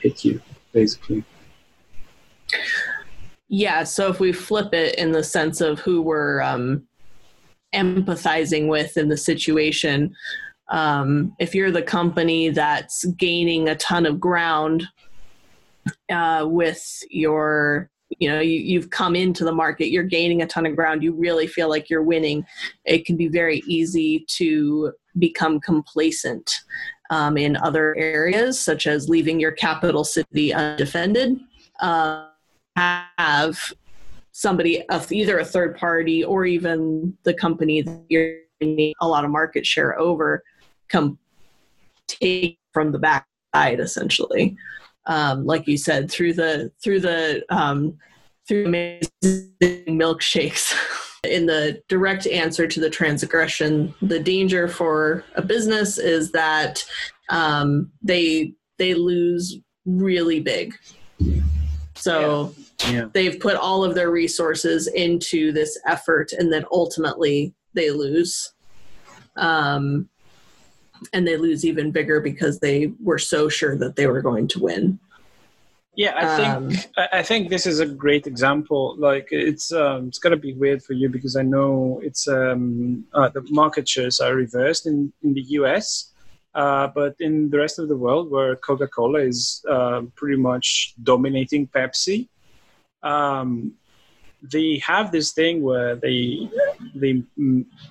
hit 0.00 0.24
you, 0.24 0.40
basically. 0.72 1.24
Yeah. 3.48 3.84
So 3.84 4.08
if 4.08 4.20
we 4.20 4.32
flip 4.32 4.72
it 4.72 4.96
in 4.96 5.12
the 5.12 5.24
sense 5.24 5.60
of 5.60 5.80
who 5.80 6.02
we're 6.02 6.40
um, 6.42 6.86
empathizing 7.74 8.68
with 8.68 8.96
in 8.96 9.08
the 9.08 9.16
situation. 9.16 10.14
Um, 10.70 11.34
if 11.38 11.54
you're 11.54 11.70
the 11.70 11.82
company 11.82 12.48
that's 12.48 13.04
gaining 13.04 13.68
a 13.68 13.76
ton 13.76 14.06
of 14.06 14.18
ground 14.18 14.84
uh, 16.10 16.46
with 16.48 17.02
your 17.10 17.90
you 18.18 18.28
know 18.28 18.40
you, 18.40 18.60
you've 18.60 18.90
come 18.90 19.16
into 19.16 19.44
the 19.44 19.52
market 19.52 19.90
you're 19.90 20.04
gaining 20.04 20.40
a 20.40 20.46
ton 20.46 20.66
of 20.66 20.76
ground 20.76 21.02
you 21.02 21.12
really 21.12 21.46
feel 21.46 21.68
like 21.68 21.90
you're 21.90 22.02
winning 22.02 22.44
it 22.84 23.04
can 23.04 23.16
be 23.16 23.28
very 23.28 23.62
easy 23.66 24.24
to 24.28 24.92
become 25.18 25.58
complacent 25.58 26.60
um, 27.14 27.36
in 27.36 27.56
other 27.58 27.94
areas 27.96 28.58
such 28.58 28.88
as 28.88 29.08
leaving 29.08 29.38
your 29.38 29.52
capital 29.52 30.02
city 30.02 30.52
undefended 30.52 31.38
uh, 31.80 32.26
have 32.76 33.56
somebody, 34.32 34.82
either 35.12 35.38
a 35.38 35.44
third 35.44 35.76
party 35.76 36.24
or 36.24 36.44
even 36.44 37.16
the 37.22 37.32
company 37.32 37.82
that 37.82 38.02
you're 38.08 38.38
a 39.00 39.06
lot 39.06 39.24
of 39.24 39.30
market 39.30 39.64
share 39.64 39.96
over, 39.96 40.42
come 40.88 41.16
take 42.08 42.58
from 42.72 42.90
the 42.90 42.98
back 42.98 43.28
side 43.54 43.78
essentially. 43.78 44.56
Um, 45.06 45.46
like 45.46 45.68
you 45.68 45.76
said, 45.76 46.10
through 46.10 46.32
the 46.32 46.72
through 46.82 46.98
the 47.00 47.44
um, 47.48 47.96
through 48.48 48.66
amazing 48.66 49.52
milkshakes. 49.86 50.74
In 51.30 51.46
the 51.46 51.80
direct 51.88 52.26
answer 52.26 52.66
to 52.66 52.80
the 52.80 52.90
transgression, 52.90 53.94
the 54.02 54.20
danger 54.20 54.68
for 54.68 55.24
a 55.34 55.42
business 55.42 55.98
is 55.98 56.32
that 56.32 56.84
um, 57.30 57.90
they 58.02 58.52
they 58.78 58.94
lose 58.94 59.58
really 59.86 60.40
big 60.40 60.74
So 61.96 62.54
Yeah. 62.90 63.06
they've 63.12 63.38
put 63.38 63.54
all 63.56 63.84
of 63.84 63.94
their 63.94 64.10
resources 64.10 64.88
into 64.88 65.52
this 65.52 65.78
effort, 65.86 66.32
and 66.32 66.52
then 66.52 66.64
ultimately 66.70 67.54
they 67.74 67.90
lose. 67.90 68.52
Um, 69.36 70.08
and 71.12 71.26
they 71.26 71.36
lose 71.36 71.64
even 71.64 71.92
bigger 71.92 72.20
because 72.20 72.60
they 72.60 72.92
were 73.02 73.18
so 73.18 73.48
sure 73.48 73.76
that 73.76 73.96
they 73.96 74.06
were 74.06 74.22
going 74.22 74.48
to 74.48 74.60
win. 74.60 74.98
Yeah, 75.96 76.14
I 76.16 76.36
think 76.36 76.86
I 76.96 77.18
I 77.18 77.22
think 77.22 77.48
this 77.48 77.66
is 77.66 77.80
a 77.80 77.86
great 77.86 78.26
example. 78.26 78.96
Like 78.98 79.28
it's 79.30 79.72
um, 79.72 80.08
it's 80.08 80.18
gonna 80.18 80.36
be 80.36 80.54
weird 80.54 80.82
for 80.82 80.92
you 80.92 81.08
because 81.08 81.36
I 81.36 81.42
know 81.42 82.00
it's 82.02 82.26
um, 82.28 83.04
uh, 83.14 83.28
the 83.28 83.42
market 83.50 83.88
shares 83.88 84.20
are 84.20 84.34
reversed 84.34 84.86
in 84.86 85.12
in 85.22 85.34
the 85.34 85.42
US, 85.58 86.12
uh, 86.54 86.88
but 86.88 87.14
in 87.20 87.50
the 87.50 87.58
rest 87.58 87.78
of 87.78 87.88
the 87.88 87.96
world, 87.96 88.30
where 88.30 88.56
Coca 88.56 88.88
Cola 88.88 89.20
is 89.20 89.64
uh, 89.70 90.02
pretty 90.16 90.36
much 90.36 90.94
dominating 91.02 91.68
Pepsi, 91.68 92.28
um, 93.02 93.74
they 94.42 94.82
have 94.84 95.12
this 95.12 95.32
thing 95.32 95.62
where 95.62 95.94
they 95.94 96.50
they 96.94 97.22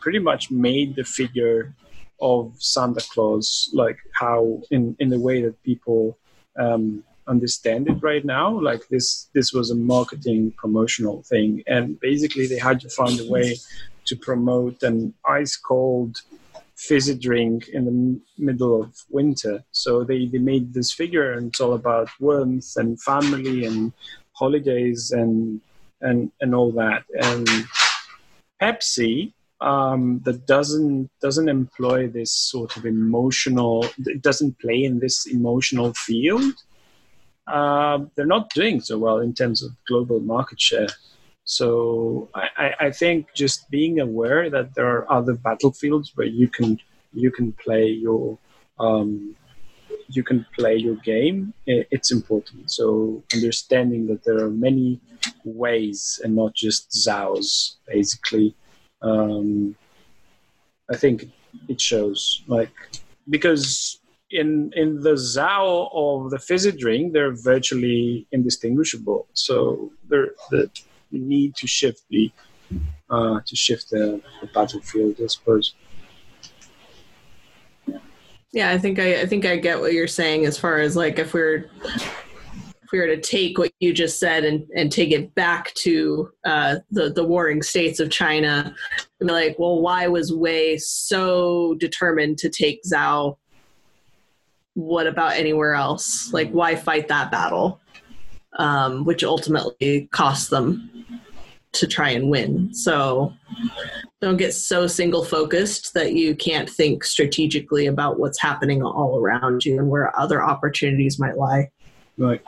pretty 0.01 0.19
much 0.19 0.51
made 0.51 0.95
the 0.95 1.03
figure 1.03 1.73
of 2.21 2.53
Santa 2.59 3.01
Claus 3.11 3.69
like 3.73 3.97
how 4.13 4.61
in 4.71 4.95
in 4.99 5.09
the 5.09 5.19
way 5.19 5.41
that 5.41 5.61
people. 5.63 6.17
Um, 6.55 7.03
understand 7.27 7.87
it 7.87 8.01
right 8.01 8.25
now 8.25 8.49
like 8.59 8.87
this 8.89 9.29
this 9.33 9.53
was 9.53 9.71
a 9.71 9.75
marketing 9.75 10.53
promotional 10.57 11.23
thing. 11.23 11.63
And 11.67 11.99
basically 11.99 12.47
they 12.47 12.59
had 12.59 12.79
to 12.81 12.89
find 12.89 13.19
a 13.19 13.29
way 13.29 13.55
to 14.05 14.15
promote 14.15 14.83
an 14.83 15.13
ice 15.25 15.55
cold 15.55 16.21
fizzy 16.75 17.15
drink 17.15 17.69
in 17.69 17.85
the 17.85 17.91
m- 17.91 18.21
middle 18.37 18.81
of 18.81 18.93
winter. 19.09 19.63
So 19.71 20.03
they 20.03 20.25
they 20.25 20.39
made 20.39 20.73
this 20.73 20.91
figure 20.91 21.33
and 21.33 21.47
it's 21.47 21.61
all 21.61 21.73
about 21.73 22.09
warmth 22.19 22.75
and 22.75 23.01
family 23.01 23.65
and 23.65 23.93
holidays 24.33 25.11
and 25.11 25.61
and 26.01 26.31
and 26.41 26.53
all 26.53 26.71
that. 26.73 27.03
And 27.21 27.47
pepsi 28.61 29.33
um, 29.61 30.19
that 30.25 30.45
doesn't 30.45 31.09
doesn't 31.21 31.49
employ 31.49 32.07
this 32.07 32.31
sort 32.31 32.75
of 32.75 32.85
emotional 32.85 33.85
it 33.97 34.21
doesn't 34.21 34.59
play 34.59 34.83
in 34.83 34.99
this 34.99 35.25
emotional 35.25 35.93
field 35.93 36.53
uh, 37.47 37.99
they're 38.15 38.25
not 38.25 38.49
doing 38.51 38.79
so 38.79 38.97
well 38.97 39.19
in 39.19 39.33
terms 39.33 39.63
of 39.63 39.71
global 39.87 40.19
market 40.19 40.59
share. 40.59 40.87
So 41.45 42.29
I, 42.33 42.71
I, 42.79 42.91
think 42.91 43.27
just 43.33 43.69
being 43.69 43.99
aware 43.99 44.49
that 44.49 44.75
there 44.75 44.87
are 44.87 45.11
other 45.11 45.33
battlefields 45.33 46.13
where 46.15 46.27
you 46.27 46.47
can 46.47 46.79
you 47.13 47.31
can 47.31 47.51
play 47.51 47.87
your 47.87 48.37
um, 48.79 49.35
you 50.07 50.23
can 50.23 50.45
play 50.55 50.77
your 50.77 50.95
game. 50.95 51.53
It's 51.65 52.11
important. 52.11 52.71
So 52.71 53.23
understanding 53.33 54.07
that 54.07 54.23
there 54.23 54.37
are 54.37 54.49
many 54.49 55.01
ways 55.43 56.21
and 56.23 56.35
not 56.35 56.53
just 56.53 56.91
Zhao's, 56.91 57.77
basically. 57.87 58.55
Um, 59.01 59.75
I 60.89 60.95
think 60.95 61.29
it 61.67 61.79
shows 61.79 62.43
like 62.47 62.71
because 63.29 63.99
in 64.33 64.71
in 64.75 65.01
the 65.01 65.13
Zhao 65.13 65.89
of 65.93 66.31
the 66.31 66.39
fizzy 66.39 66.71
drink, 66.71 67.13
they're 67.13 67.35
virtually 67.35 68.27
indistinguishable. 68.31 69.27
So 69.33 69.91
they're 70.09 70.31
the 70.51 70.69
need 71.11 71.55
to 71.55 71.67
shift 71.67 72.03
the 72.09 72.31
uh, 73.09 73.39
to 73.45 73.55
shift 73.55 73.91
the, 73.91 74.21
the 74.41 74.47
battlefield, 74.47 75.15
I 75.23 75.27
suppose. 75.27 75.75
Yeah, 78.51 78.69
I 78.69 78.77
think 78.77 78.99
I, 78.99 79.21
I 79.21 79.25
think 79.25 79.45
I 79.45 79.57
get 79.57 79.79
what 79.79 79.93
you're 79.93 80.07
saying 80.07 80.45
as 80.45 80.57
far 80.57 80.79
as 80.79 80.95
like 80.95 81.19
if 81.19 81.33
we're 81.33 81.69
if 81.83 82.91
we 82.91 82.99
were 82.99 83.07
to 83.07 83.19
take 83.19 83.57
what 83.57 83.71
you 83.79 83.93
just 83.93 84.19
said 84.19 84.43
and, 84.43 84.67
and 84.75 84.91
take 84.91 85.11
it 85.11 85.33
back 85.35 85.73
to 85.75 86.31
uh, 86.45 86.75
the 86.91 87.11
the 87.11 87.23
warring 87.23 87.61
states 87.61 87.99
of 87.99 88.09
China, 88.09 88.75
and 89.19 89.27
be 89.27 89.33
like, 89.33 89.57
well, 89.57 89.81
why 89.81 90.07
was 90.07 90.33
Wei 90.33 90.77
so 90.77 91.75
determined 91.75 92.37
to 92.39 92.49
take 92.49 92.81
Zhao? 92.83 93.37
What 94.75 95.07
about 95.07 95.33
anywhere 95.33 95.75
else? 95.75 96.31
Like, 96.33 96.51
why 96.51 96.75
fight 96.75 97.07
that 97.09 97.31
battle? 97.31 97.79
Um, 98.57 99.03
which 99.03 99.23
ultimately 99.23 100.07
costs 100.11 100.49
them 100.49 100.89
to 101.73 101.87
try 101.87 102.11
and 102.11 102.29
win. 102.29 102.73
So 102.73 103.33
don't 104.21 104.37
get 104.37 104.53
so 104.53 104.87
single 104.87 105.25
focused 105.25 105.93
that 105.95 106.13
you 106.13 106.35
can't 106.35 106.69
think 106.69 107.03
strategically 107.03 107.87
about 107.87 108.19
what's 108.19 108.39
happening 108.39 108.83
all 108.83 109.19
around 109.19 109.65
you 109.65 109.79
and 109.79 109.89
where 109.89 110.17
other 110.17 110.41
opportunities 110.41 111.19
might 111.19 111.35
lie. 111.35 111.69
Right. 112.17 112.41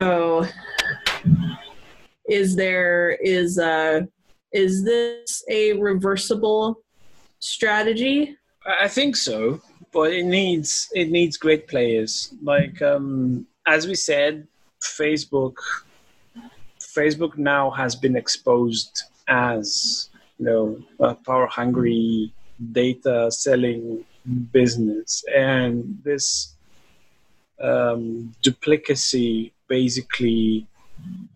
So 0.00 0.46
is 2.28 2.56
there 2.56 3.10
is 3.22 3.58
uh 3.58 4.02
is 4.52 4.84
this 4.84 5.44
a 5.50 5.74
reversible 5.74 6.82
strategy? 7.40 8.36
I 8.66 8.88
think 8.88 9.16
so, 9.16 9.60
but 9.92 10.12
it 10.12 10.24
needs 10.24 10.90
it 10.94 11.10
needs 11.10 11.36
great 11.36 11.68
players. 11.68 12.32
Like 12.42 12.80
um, 12.80 13.46
as 13.66 13.86
we 13.86 13.94
said, 13.94 14.46
Facebook 14.82 15.56
Facebook 16.80 17.36
now 17.36 17.70
has 17.70 17.94
been 17.96 18.16
exposed 18.16 19.02
as 19.28 20.08
you 20.38 20.46
know 20.46 20.78
a 21.00 21.14
power 21.14 21.46
hungry 21.46 22.32
data 22.72 23.30
selling 23.30 24.04
business, 24.52 25.24
and 25.34 25.98
this 26.02 26.54
um, 27.60 28.34
duplicacy 28.42 29.52
basically 29.68 30.66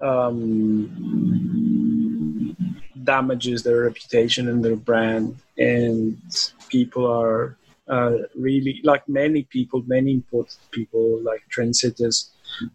um, 0.01 0.89
damages 3.09 3.63
their 3.63 3.81
reputation 3.89 4.49
and 4.49 4.63
their 4.63 4.77
brand, 4.77 5.27
and 5.57 6.21
people 6.69 7.05
are 7.07 7.57
uh, 7.89 8.17
really 8.37 8.75
like 8.85 9.09
many 9.09 9.45
people, 9.45 9.83
many 9.87 10.13
important 10.13 10.59
people 10.71 11.05
like 11.23 11.43
trendsetters 11.55 12.17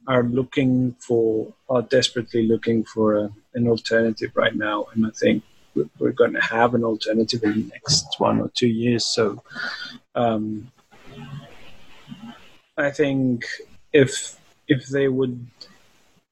are 0.07 0.23
looking 0.23 0.95
for, 1.07 1.53
are 1.69 1.83
desperately 1.83 2.47
looking 2.47 2.83
for 2.83 3.05
a, 3.23 3.29
an 3.53 3.67
alternative 3.67 4.31
right 4.33 4.55
now, 4.55 4.87
and 4.93 5.05
I 5.05 5.11
think 5.11 5.43
we're, 5.99 6.19
going 6.21 6.33
to 6.33 6.41
have 6.57 6.73
an 6.73 6.83
alternative 6.83 7.43
in 7.43 7.53
the 7.53 7.67
next 7.75 8.07
one 8.17 8.41
or 8.41 8.49
two 8.55 8.67
years. 8.83 9.05
So, 9.05 9.43
um, 10.15 10.71
I 12.75 12.89
think 12.89 13.45
if 13.91 14.11
if 14.67 14.87
they 14.87 15.07
would 15.07 15.35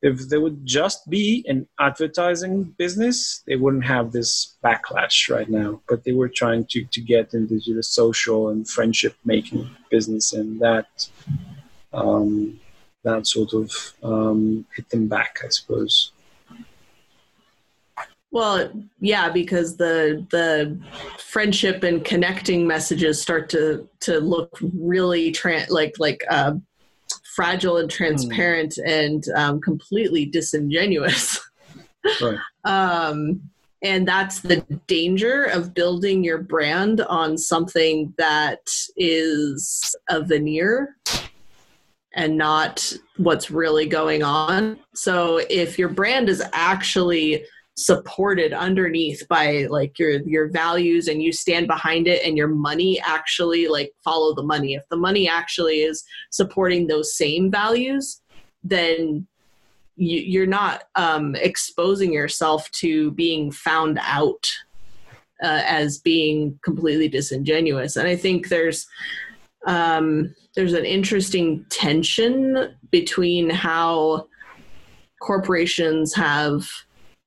if 0.01 0.29
they 0.29 0.37
would 0.37 0.65
just 0.65 1.09
be 1.09 1.45
an 1.47 1.67
advertising 1.79 2.63
business, 2.77 3.43
they 3.45 3.55
wouldn't 3.55 3.85
have 3.85 4.11
this 4.11 4.55
backlash 4.63 5.29
right 5.29 5.49
now. 5.49 5.81
But 5.87 6.03
they 6.03 6.13
were 6.13 6.29
trying 6.29 6.65
to, 6.71 6.83
to 6.85 7.01
get 7.01 7.33
into 7.33 7.73
the 7.73 7.83
social 7.83 8.49
and 8.49 8.67
friendship 8.67 9.15
making 9.25 9.69
business, 9.89 10.33
and 10.33 10.59
that 10.59 10.87
um, 11.93 12.59
that 13.03 13.27
sort 13.27 13.53
of 13.53 13.71
um, 14.03 14.65
hit 14.75 14.89
them 14.89 15.07
back, 15.07 15.39
I 15.43 15.49
suppose. 15.49 16.11
Well, 18.31 18.71
yeah, 19.01 19.29
because 19.29 19.75
the 19.75 20.25
the 20.31 20.79
friendship 21.17 21.83
and 21.83 22.03
connecting 22.03 22.65
messages 22.65 23.21
start 23.21 23.49
to 23.49 23.87
to 24.01 24.19
look 24.19 24.57
really 24.61 25.31
tra- 25.31 25.65
like 25.69 25.95
like 25.99 26.23
uh, 26.29 26.53
fragile 27.41 27.77
and 27.77 27.89
transparent 27.89 28.77
and 28.85 29.23
um, 29.35 29.59
completely 29.59 30.25
disingenuous. 30.25 31.39
Right. 32.19 32.39
um, 32.65 33.39
and 33.83 34.07
that's 34.07 34.39
the 34.39 34.61
danger 34.87 35.43
of 35.43 35.75
building 35.75 36.23
your 36.23 36.39
brand 36.39 37.01
on 37.01 37.37
something 37.37 38.11
that 38.17 38.71
is 38.97 39.95
a 40.09 40.23
veneer 40.23 40.97
and 42.15 42.39
not 42.39 42.91
what's 43.17 43.51
really 43.51 43.85
going 43.85 44.23
on. 44.23 44.79
So 44.95 45.41
if 45.47 45.77
your 45.77 45.89
brand 45.89 46.27
is 46.27 46.41
actually 46.53 47.45
supported 47.77 48.53
underneath 48.53 49.25
by 49.27 49.65
like 49.69 49.97
your 49.97 50.21
your 50.27 50.49
values 50.49 51.07
and 51.07 51.23
you 51.23 51.31
stand 51.31 51.67
behind 51.67 52.07
it 52.07 52.21
and 52.25 52.37
your 52.37 52.47
money 52.47 53.01
actually 53.05 53.67
like 53.67 53.91
follow 54.03 54.35
the 54.35 54.43
money. 54.43 54.75
If 54.75 54.83
the 54.89 54.97
money 54.97 55.27
actually 55.27 55.81
is 55.81 56.03
supporting 56.31 56.87
those 56.87 57.15
same 57.15 57.49
values 57.49 58.21
then 58.63 59.27
you, 59.95 60.19
you're 60.19 60.45
not 60.45 60.83
um, 60.95 61.35
exposing 61.35 62.13
yourself 62.13 62.69
to 62.71 63.11
being 63.11 63.51
found 63.51 63.99
out 64.01 64.47
uh, 65.43 65.63
as 65.65 65.97
being 65.97 66.59
completely 66.63 67.07
disingenuous. 67.07 67.95
And 67.95 68.07
i 68.07 68.15
think 68.15 68.49
there's 68.49 68.87
um, 69.67 70.33
there's 70.55 70.73
an 70.73 70.85
interesting 70.85 71.65
tension 71.69 72.75
between 72.89 73.49
how 73.49 74.27
corporations 75.21 76.15
have 76.15 76.67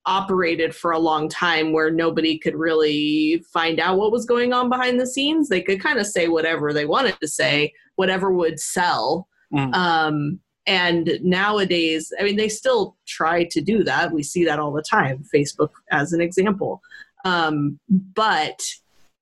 operated 0.06 0.74
for 0.74 0.92
a 0.92 0.98
long 0.98 1.28
time 1.28 1.72
where 1.72 1.90
nobody 1.90 2.38
could 2.38 2.54
really 2.54 3.44
find 3.52 3.80
out 3.80 3.96
what 3.96 4.12
was 4.12 4.26
going 4.26 4.52
on 4.52 4.68
behind 4.68 5.00
the 5.00 5.06
scenes. 5.06 5.48
They 5.48 5.62
could 5.62 5.80
kind 5.80 5.98
of 5.98 6.06
say 6.06 6.28
whatever 6.28 6.72
they 6.72 6.84
wanted 6.84 7.18
to 7.20 7.28
say, 7.28 7.72
whatever 7.96 8.30
would 8.30 8.60
sell. 8.60 9.28
Mm. 9.52 9.74
Um, 9.74 10.40
and 10.66 11.18
nowadays 11.22 12.12
i 12.18 12.22
mean 12.22 12.36
they 12.36 12.48
still 12.48 12.96
try 13.06 13.44
to 13.44 13.60
do 13.60 13.84
that 13.84 14.12
we 14.12 14.22
see 14.22 14.44
that 14.44 14.58
all 14.58 14.72
the 14.72 14.82
time 14.82 15.22
facebook 15.34 15.70
as 15.90 16.12
an 16.12 16.20
example 16.20 16.80
um, 17.26 17.78
but 17.88 18.60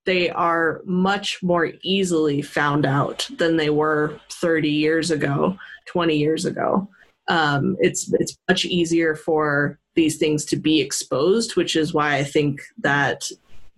they 0.05 0.31
are 0.31 0.83
much 0.85 1.40
more 1.42 1.73
easily 1.83 2.42
found 2.42 2.85
out 2.85 3.29
than 3.38 3.57
they 3.57 3.71
were 3.71 4.18
30 4.31 4.68
years 4.68 5.11
ago 5.11 5.57
20 5.87 6.16
years 6.16 6.45
ago 6.45 6.88
um, 7.29 7.77
it's 7.81 8.12
it's 8.14 8.37
much 8.49 8.64
easier 8.64 9.14
for 9.14 9.79
these 9.94 10.18
things 10.18 10.44
to 10.44 10.57
be 10.57 10.81
exposed 10.81 11.57
which 11.57 11.76
is 11.76 11.92
why 11.94 12.16
i 12.16 12.24
think 12.24 12.61
that 12.78 13.22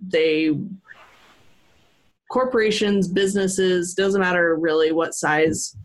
they 0.00 0.56
corporations 2.30 3.08
businesses 3.08 3.94
doesn't 3.94 4.20
matter 4.20 4.56
really 4.56 4.92
what 4.92 5.14
size 5.14 5.76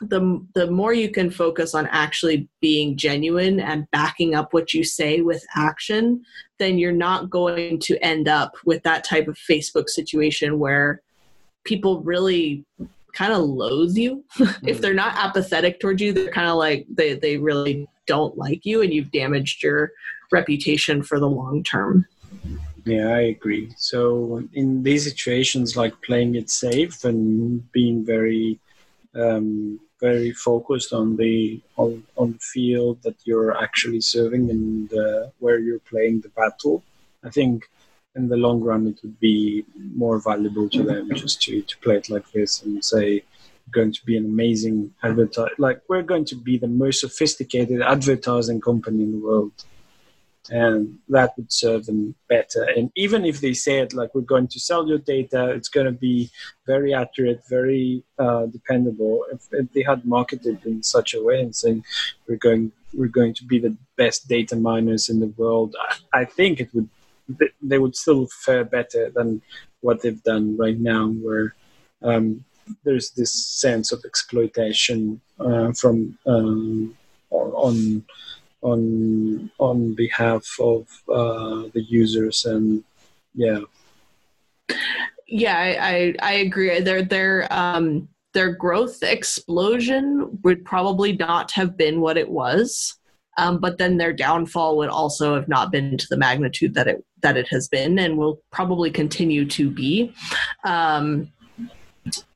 the 0.00 0.44
the 0.54 0.70
more 0.70 0.92
you 0.92 1.10
can 1.10 1.30
focus 1.30 1.74
on 1.74 1.86
actually 1.88 2.48
being 2.60 2.96
genuine 2.96 3.60
and 3.60 3.90
backing 3.90 4.34
up 4.34 4.52
what 4.52 4.74
you 4.74 4.82
say 4.82 5.20
with 5.20 5.44
action 5.54 6.22
then 6.58 6.78
you're 6.78 6.92
not 6.92 7.30
going 7.30 7.78
to 7.78 7.96
end 8.04 8.28
up 8.28 8.54
with 8.64 8.82
that 8.82 9.04
type 9.04 9.28
of 9.28 9.38
facebook 9.50 9.88
situation 9.88 10.58
where 10.58 11.00
people 11.64 12.02
really 12.02 12.64
kind 13.14 13.32
of 13.32 13.42
loathe 13.42 13.96
you 13.96 14.24
mm-hmm. 14.36 14.66
if 14.66 14.80
they're 14.80 14.94
not 14.94 15.16
apathetic 15.16 15.78
towards 15.78 16.02
you 16.02 16.12
they're 16.12 16.32
kind 16.32 16.48
of 16.48 16.56
like 16.56 16.86
they 16.90 17.14
they 17.14 17.36
really 17.36 17.86
don't 18.06 18.36
like 18.36 18.64
you 18.64 18.82
and 18.82 18.92
you've 18.92 19.12
damaged 19.12 19.62
your 19.62 19.92
reputation 20.30 21.02
for 21.02 21.18
the 21.18 21.28
long 21.28 21.62
term 21.62 22.06
yeah 22.84 23.08
i 23.08 23.20
agree 23.20 23.72
so 23.76 24.42
in 24.54 24.82
these 24.82 25.04
situations 25.04 25.76
like 25.76 25.94
playing 26.02 26.34
it 26.34 26.50
safe 26.50 27.04
and 27.04 27.70
being 27.72 28.04
very 28.04 28.58
um, 29.14 29.78
very 30.02 30.32
focused 30.32 30.92
on 30.92 31.16
the 31.16 31.60
on, 31.76 32.02
on 32.16 32.32
the 32.32 32.44
field 32.54 33.00
that 33.04 33.16
you're 33.24 33.56
actually 33.56 34.00
serving 34.00 34.50
and 34.50 34.92
uh, 34.92 35.28
where 35.38 35.58
you're 35.60 35.86
playing 35.92 36.20
the 36.20 36.28
battle. 36.40 36.82
I 37.24 37.30
think 37.30 37.70
in 38.16 38.28
the 38.28 38.36
long 38.36 38.60
run 38.60 38.88
it 38.88 38.98
would 39.02 39.18
be 39.20 39.64
more 40.04 40.18
valuable 40.18 40.68
to 40.68 40.82
them 40.82 41.08
just 41.14 41.40
to, 41.42 41.62
to 41.62 41.78
play 41.78 41.96
it 41.96 42.10
like 42.10 42.28
this 42.32 42.62
and 42.62 42.84
say 42.84 43.22
going 43.70 43.92
to 43.92 44.04
be 44.04 44.16
an 44.16 44.24
amazing 44.24 44.92
advertise 45.02 45.50
like 45.58 45.80
we're 45.88 46.02
going 46.02 46.24
to 46.24 46.34
be 46.34 46.58
the 46.58 46.68
most 46.68 47.00
sophisticated 47.00 47.80
advertising 47.80 48.60
company 48.60 49.02
in 49.02 49.12
the 49.12 49.18
world 49.18 49.52
and 50.50 50.98
that 51.08 51.36
would 51.36 51.52
serve 51.52 51.86
them 51.86 52.14
better. 52.28 52.64
And 52.64 52.90
even 52.96 53.24
if 53.24 53.40
they 53.40 53.54
said 53.54 53.94
like 53.94 54.14
we're 54.14 54.22
going 54.22 54.48
to 54.48 54.60
sell 54.60 54.88
your 54.88 54.98
data, 54.98 55.50
it's 55.50 55.68
going 55.68 55.86
to 55.86 55.92
be 55.92 56.30
very 56.66 56.92
accurate, 56.92 57.42
very 57.48 58.02
uh, 58.18 58.46
dependable. 58.46 59.24
If, 59.32 59.46
if, 59.52 59.72
they 59.72 59.82
had 59.82 60.04
marketed 60.04 60.64
in 60.66 60.82
such 60.82 61.14
a 61.14 61.22
way 61.22 61.40
and 61.40 61.54
saying 61.54 61.84
we're 62.26 62.36
going 62.36 62.72
we're 62.92 63.06
going 63.08 63.34
to 63.34 63.44
be 63.44 63.58
the 63.58 63.76
best 63.96 64.28
data 64.28 64.56
miners 64.56 65.08
in 65.08 65.20
the 65.20 65.32
world, 65.36 65.76
I, 66.12 66.20
I 66.20 66.24
think 66.24 66.60
it 66.60 66.74
would 66.74 66.88
they 67.62 67.78
would 67.78 67.96
still 67.96 68.26
fare 68.26 68.64
better 68.64 69.10
than 69.10 69.42
what 69.80 70.02
they've 70.02 70.22
done 70.22 70.56
right 70.56 70.78
now, 70.78 71.08
where 71.08 71.54
um, 72.02 72.44
there's 72.84 73.10
this 73.10 73.32
sense 73.32 73.92
of 73.92 74.02
exploitation 74.04 75.20
uh, 75.40 75.72
from 75.72 76.18
um, 76.26 76.96
on 77.30 78.04
on 78.62 79.50
on 79.58 79.94
behalf 79.94 80.46
of 80.60 80.86
uh, 81.08 81.68
the 81.74 81.84
users 81.88 82.44
and 82.44 82.84
yeah. 83.34 83.60
Yeah 85.26 85.56
I, 85.58 85.88
I, 85.88 86.14
I 86.22 86.32
agree. 86.34 86.80
Their 86.80 87.02
their 87.02 87.52
um 87.52 88.08
their 88.34 88.52
growth 88.52 89.02
explosion 89.02 90.38
would 90.42 90.64
probably 90.64 91.12
not 91.14 91.50
have 91.52 91.76
been 91.76 92.00
what 92.00 92.16
it 92.16 92.30
was 92.30 92.98
um, 93.38 93.58
but 93.58 93.78
then 93.78 93.96
their 93.96 94.12
downfall 94.12 94.76
would 94.76 94.90
also 94.90 95.34
have 95.34 95.48
not 95.48 95.72
been 95.72 95.96
to 95.96 96.06
the 96.08 96.16
magnitude 96.16 96.74
that 96.74 96.86
it 96.86 97.04
that 97.22 97.36
it 97.36 97.48
has 97.48 97.68
been 97.68 97.98
and 97.98 98.18
will 98.18 98.40
probably 98.50 98.90
continue 98.90 99.46
to 99.46 99.70
be. 99.70 100.12
Um, 100.64 101.32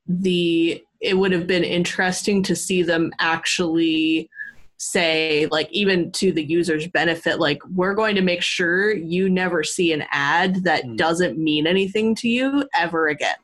the 0.08 0.82
it 1.00 1.18
would 1.18 1.32
have 1.32 1.46
been 1.46 1.64
interesting 1.64 2.42
to 2.42 2.56
see 2.56 2.82
them 2.82 3.12
actually 3.18 4.30
say 4.78 5.46
like 5.50 5.70
even 5.72 6.10
to 6.12 6.32
the 6.32 6.44
user's 6.44 6.86
benefit 6.88 7.40
like 7.40 7.58
we're 7.74 7.94
going 7.94 8.14
to 8.14 8.20
make 8.20 8.42
sure 8.42 8.94
you 8.94 9.28
never 9.28 9.64
see 9.64 9.92
an 9.92 10.04
ad 10.10 10.62
that 10.64 10.84
mm. 10.84 10.96
doesn't 10.96 11.38
mean 11.38 11.66
anything 11.66 12.14
to 12.14 12.28
you 12.28 12.68
ever 12.78 13.08
again 13.08 13.36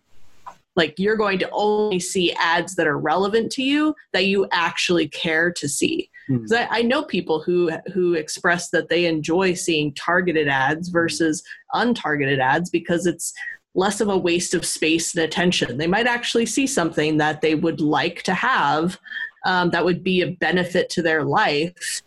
like 0.76 0.94
you're 0.98 1.16
going 1.16 1.38
to 1.38 1.48
only 1.52 1.98
see 1.98 2.32
ads 2.34 2.74
that 2.76 2.86
are 2.86 2.98
relevant 2.98 3.50
to 3.52 3.62
you 3.62 3.94
that 4.12 4.26
you 4.26 4.46
actually 4.52 5.08
care 5.08 5.50
to 5.50 5.68
see 5.68 6.10
because 6.28 6.52
mm. 6.52 6.68
I, 6.70 6.78
I, 6.78 6.82
know 6.82 7.02
people 7.02 7.42
who 7.42 7.70
who 7.92 8.12
express 8.14 8.68
that 8.70 8.88
they 8.88 9.06
enjoy 9.06 9.54
seeing 9.54 9.94
targeted 9.94 10.48
ads 10.48 10.88
hmm. 10.88 10.92
versus 10.92 11.42
untargeted 11.74 12.38
ads 12.40 12.70
because 12.70 13.06
it's 13.06 13.32
less 13.74 14.00
of 14.00 14.08
a 14.08 14.18
waste 14.18 14.54
of 14.54 14.64
space 14.64 15.14
and 15.14 15.24
attention 15.24 15.78
they 15.78 15.86
might 15.86 16.06
actually 16.06 16.46
see 16.46 16.66
something 16.66 17.16
that 17.16 17.40
they 17.40 17.54
would 17.54 17.80
like 17.80 18.22
to 18.22 18.34
have 18.34 18.98
um, 19.44 19.70
that 19.70 19.84
would 19.84 20.04
be 20.04 20.20
a 20.22 20.32
benefit 20.32 20.88
to 20.90 21.02
their 21.02 21.24
life 21.24 22.02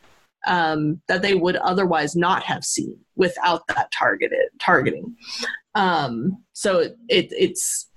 um, 0.46 1.02
that 1.08 1.22
they 1.22 1.34
would 1.34 1.56
otherwise 1.58 2.16
not 2.16 2.44
have 2.44 2.64
seen 2.64 2.98
without 3.16 3.68
that 3.68 3.92
targeted 3.92 4.50
targeting. 4.60 5.16
Um, 5.74 6.44
so 6.54 6.80
it, 6.80 6.98
it, 7.10 7.28
it's 7.32 7.88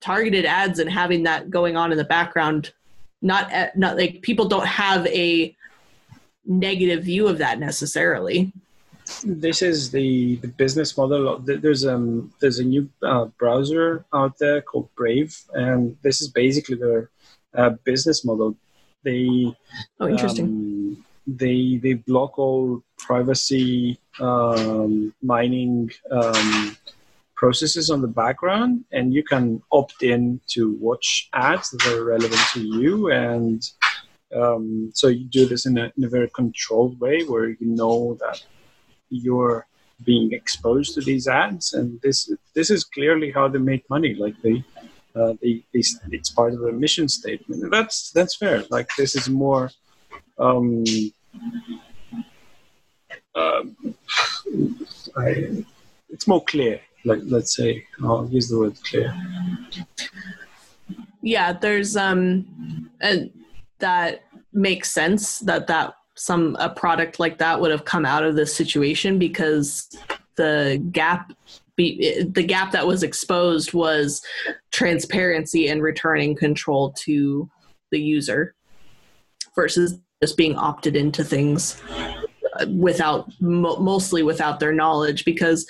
targeted 0.00 0.44
ads 0.44 0.78
and 0.78 0.90
having 0.90 1.24
that 1.24 1.50
going 1.50 1.76
on 1.76 1.92
in 1.92 1.98
the 1.98 2.04
background. 2.04 2.72
Not 3.24 3.52
not 3.76 3.96
like 3.96 4.22
people 4.22 4.48
don't 4.48 4.66
have 4.66 5.06
a 5.06 5.54
negative 6.44 7.04
view 7.04 7.28
of 7.28 7.38
that 7.38 7.60
necessarily. 7.60 8.52
This 9.24 9.62
is 9.62 9.90
the, 9.90 10.36
the 10.36 10.48
business 10.48 10.96
model. 10.96 11.38
There's 11.38 11.86
um 11.86 12.32
there's 12.40 12.58
a 12.58 12.64
new 12.64 12.88
uh, 13.02 13.26
browser 13.38 14.04
out 14.12 14.38
there 14.38 14.60
called 14.62 14.88
Brave, 14.96 15.38
and 15.52 15.96
this 16.02 16.20
is 16.20 16.28
basically 16.28 16.76
their 16.76 17.10
uh, 17.54 17.70
business 17.84 18.24
model. 18.24 18.56
They 19.04 19.52
oh 20.00 20.08
interesting. 20.08 20.44
Um, 20.44 21.04
they 21.26 21.78
they 21.82 21.94
block 21.94 22.38
all 22.38 22.82
privacy 22.98 23.98
um, 24.20 25.14
mining 25.22 25.90
um, 26.10 26.76
processes 27.34 27.90
on 27.90 28.02
the 28.02 28.08
background, 28.08 28.84
and 28.92 29.14
you 29.14 29.22
can 29.22 29.62
opt 29.70 30.02
in 30.02 30.40
to 30.48 30.72
watch 30.80 31.28
ads 31.32 31.70
that 31.70 31.86
are 31.86 32.04
relevant 32.04 32.42
to 32.54 32.60
you 32.60 33.10
and. 33.10 33.62
Um, 34.34 34.90
so 34.94 35.08
you 35.08 35.26
do 35.26 35.44
this 35.44 35.66
in 35.66 35.76
a, 35.76 35.92
in 35.94 36.04
a 36.04 36.08
very 36.08 36.30
controlled 36.30 36.98
way 36.98 37.22
where 37.24 37.50
you 37.50 37.66
know 37.66 38.16
that 38.18 38.42
you're 39.12 39.66
being 40.04 40.32
exposed 40.32 40.94
to 40.94 41.00
these 41.00 41.28
ads 41.28 41.74
and 41.74 42.00
this 42.00 42.32
this 42.54 42.70
is 42.70 42.82
clearly 42.82 43.30
how 43.30 43.46
they 43.46 43.58
make 43.58 43.88
money 43.88 44.14
like 44.14 44.34
they 44.42 44.64
uh, 45.14 45.34
they, 45.42 45.62
they, 45.72 45.82
it's 46.10 46.30
part 46.30 46.54
of 46.54 46.60
the 46.60 46.72
mission 46.72 47.08
statement. 47.08 47.70
That's 47.70 48.10
that's 48.12 48.36
fair. 48.36 48.64
Like 48.70 48.88
this 48.96 49.14
is 49.14 49.28
more. 49.28 49.70
Um, 50.38 50.84
uh, 53.34 53.62
I, 55.16 55.64
it's 56.08 56.26
more 56.26 56.42
clear. 56.44 56.80
Like 57.04 57.20
let's 57.24 57.56
say, 57.56 57.84
I'll 58.02 58.28
use 58.30 58.48
the 58.48 58.58
word 58.58 58.76
clear. 58.84 59.14
Yeah, 61.20 61.52
there's 61.52 61.96
um, 61.96 62.90
and 63.00 63.30
that 63.80 64.24
makes 64.52 64.90
sense 64.90 65.40
that 65.40 65.66
that 65.66 65.94
some 66.14 66.56
a 66.60 66.68
product 66.68 67.18
like 67.18 67.38
that 67.38 67.60
would 67.60 67.70
have 67.70 67.84
come 67.84 68.04
out 68.04 68.24
of 68.24 68.36
this 68.36 68.54
situation 68.54 69.18
because 69.18 69.88
the 70.36 70.82
gap 70.92 71.32
be, 71.76 72.22
the 72.22 72.42
gap 72.42 72.72
that 72.72 72.86
was 72.86 73.02
exposed 73.02 73.72
was 73.72 74.22
transparency 74.72 75.68
and 75.68 75.82
returning 75.82 76.36
control 76.36 76.92
to 76.92 77.48
the 77.90 78.00
user 78.00 78.54
versus 79.54 79.98
just 80.22 80.36
being 80.36 80.56
opted 80.56 80.96
into 80.96 81.24
things 81.24 81.80
without 82.68 83.30
mostly 83.40 84.22
without 84.22 84.60
their 84.60 84.72
knowledge 84.72 85.24
because 85.24 85.66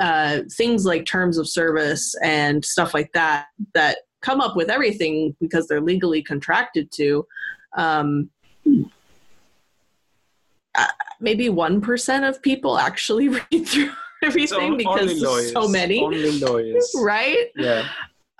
uh, 0.00 0.40
things 0.50 0.84
like 0.84 1.04
terms 1.04 1.38
of 1.38 1.48
service 1.48 2.14
and 2.22 2.64
stuff 2.64 2.94
like 2.94 3.12
that 3.12 3.46
that 3.74 3.98
come 4.22 4.40
up 4.40 4.56
with 4.56 4.70
everything 4.70 5.34
because 5.40 5.66
they're 5.66 5.80
legally 5.80 6.22
contracted 6.22 6.90
to 6.90 7.26
um, 7.76 8.28
uh, 10.76 10.86
maybe 11.20 11.48
1% 11.48 12.28
of 12.28 12.42
people 12.42 12.78
actually 12.78 13.28
read 13.52 13.66
through 13.66 13.90
everything 14.22 14.76
because 14.76 15.20
lawyers, 15.20 15.52
so 15.52 15.68
many. 15.68 16.02
Only 16.02 16.38
lawyers. 16.40 16.94
Right? 17.00 17.48
Yeah. 17.56 17.88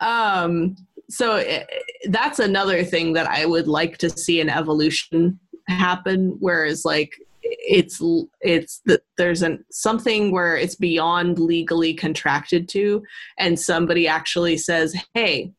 Um 0.00 0.76
so 1.08 1.36
it, 1.36 1.66
eh, 1.68 1.78
that's 2.08 2.38
another 2.38 2.84
thing 2.84 3.14
that 3.14 3.26
i 3.26 3.44
would 3.44 3.66
like 3.66 3.98
to 3.98 4.08
see 4.08 4.40
an 4.40 4.48
evolution 4.48 5.40
happen 5.66 6.36
whereas 6.38 6.84
like 6.84 7.18
it's 7.42 8.00
it's 8.40 8.80
that 8.86 9.02
there's 9.18 9.42
an 9.42 9.64
something 9.72 10.30
where 10.30 10.56
it's 10.56 10.76
beyond 10.76 11.40
legally 11.40 11.92
contracted 11.94 12.68
to 12.68 13.02
and 13.38 13.58
somebody 13.58 14.06
actually 14.06 14.56
says 14.56 14.94
hey 15.14 15.52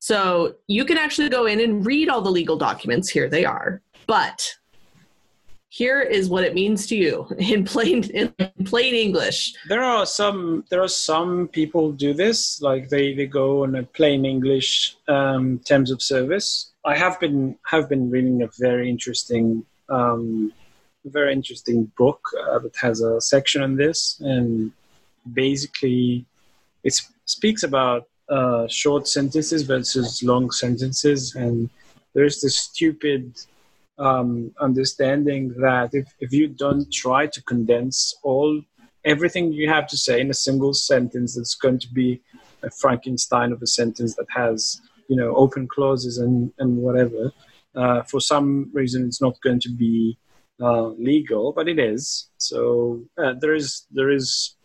So 0.00 0.54
you 0.66 0.84
can 0.86 0.96
actually 0.96 1.28
go 1.28 1.44
in 1.46 1.60
and 1.60 1.84
read 1.84 2.08
all 2.08 2.22
the 2.22 2.30
legal 2.30 2.56
documents. 2.56 3.10
Here 3.10 3.28
they 3.28 3.44
are. 3.44 3.82
But 4.06 4.56
here 5.70 6.00
is 6.00 6.28
what 6.28 6.42
it 6.42 6.52
means 6.52 6.88
to 6.88 6.96
you 6.96 7.26
in 7.38 7.64
plain 7.64 8.02
in 8.10 8.34
plain 8.64 8.94
English. 8.94 9.54
There 9.68 9.82
are 9.82 10.04
some 10.04 10.64
there 10.68 10.82
are 10.82 10.88
some 10.88 11.48
people 11.48 11.92
do 11.92 12.12
this, 12.12 12.60
like 12.60 12.88
they, 12.90 13.14
they 13.14 13.26
go 13.26 13.62
on 13.62 13.76
a 13.76 13.84
plain 13.84 14.26
English 14.26 14.96
um, 15.08 15.60
terms 15.60 15.90
of 15.90 16.02
service. 16.02 16.72
I 16.84 16.96
have 16.96 17.18
been 17.20 17.56
have 17.66 17.88
been 17.88 18.10
reading 18.10 18.42
a 18.42 18.48
very 18.58 18.90
interesting 18.90 19.64
um, 19.88 20.52
very 21.04 21.32
interesting 21.32 21.90
book 21.96 22.20
uh, 22.38 22.58
that 22.58 22.76
has 22.76 23.00
a 23.00 23.20
section 23.20 23.62
on 23.62 23.76
this, 23.76 24.20
and 24.20 24.72
basically 25.32 26.26
it 26.82 27.00
speaks 27.26 27.62
about 27.62 28.08
uh, 28.28 28.66
short 28.68 29.06
sentences 29.06 29.62
versus 29.62 30.22
long 30.24 30.50
sentences, 30.50 31.36
and 31.36 31.70
there's 32.14 32.40
this 32.40 32.58
stupid 32.58 33.34
um, 34.00 34.52
understanding 34.60 35.54
that 35.60 35.90
if, 35.92 36.12
if 36.18 36.32
you 36.32 36.48
don't 36.48 36.90
try 36.92 37.26
to 37.26 37.42
condense 37.42 38.14
all 38.22 38.60
everything 39.04 39.52
you 39.52 39.68
have 39.68 39.86
to 39.88 39.96
say 39.96 40.20
in 40.20 40.30
a 40.30 40.34
single 40.34 40.74
sentence, 40.74 41.36
it's 41.36 41.54
going 41.54 41.78
to 41.78 41.88
be 41.92 42.20
a 42.62 42.70
Frankenstein 42.70 43.52
of 43.52 43.62
a 43.62 43.66
sentence 43.66 44.16
that 44.16 44.26
has 44.30 44.80
you 45.08 45.16
know 45.16 45.34
open 45.36 45.68
clauses 45.68 46.18
and 46.18 46.52
and 46.58 46.76
whatever. 46.76 47.32
Uh, 47.74 48.02
for 48.02 48.20
some 48.20 48.70
reason, 48.72 49.06
it's 49.06 49.20
not 49.20 49.40
going 49.42 49.60
to 49.60 49.70
be 49.70 50.18
uh, 50.60 50.88
legal, 51.10 51.52
but 51.52 51.68
it 51.68 51.78
is. 51.78 52.30
So 52.38 53.02
uh, 53.22 53.34
there 53.40 53.54
is 53.54 53.86
there 53.90 54.10
is 54.10 54.56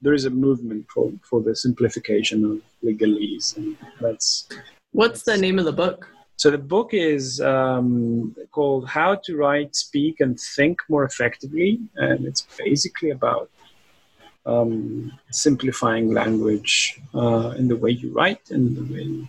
there 0.00 0.14
is 0.14 0.24
a 0.24 0.30
movement 0.30 0.86
for 0.92 1.12
for 1.28 1.42
the 1.42 1.56
simplification 1.56 2.44
of 2.44 2.60
legalese, 2.84 3.56
and 3.56 3.76
that's. 4.00 4.48
What's 4.92 5.24
the 5.24 5.36
name 5.36 5.58
of 5.58 5.64
the 5.64 5.72
book? 5.72 6.13
So 6.36 6.50
the 6.50 6.58
book 6.58 6.90
is 6.92 7.40
um, 7.40 8.34
called 8.50 8.88
"How 8.88 9.14
to 9.24 9.36
Write, 9.36 9.76
Speak, 9.76 10.20
and 10.20 10.38
Think 10.38 10.80
More 10.88 11.04
Effectively," 11.04 11.80
and 11.96 12.26
it's 12.26 12.46
basically 12.58 13.10
about 13.10 13.50
um, 14.46 15.12
simplifying 15.30 16.12
language 16.12 17.00
uh, 17.14 17.54
in 17.56 17.68
the 17.68 17.76
way 17.76 17.90
you 17.90 18.12
write 18.12 18.50
and 18.50 18.76
the 18.76 18.92
way 18.92 19.28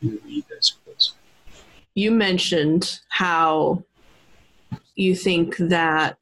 you 0.00 0.20
read, 0.24 0.44
I 0.50 0.60
suppose. 0.60 1.14
You 1.94 2.10
mentioned 2.10 3.00
how 3.08 3.84
you 4.94 5.14
think 5.14 5.56
that 5.56 6.18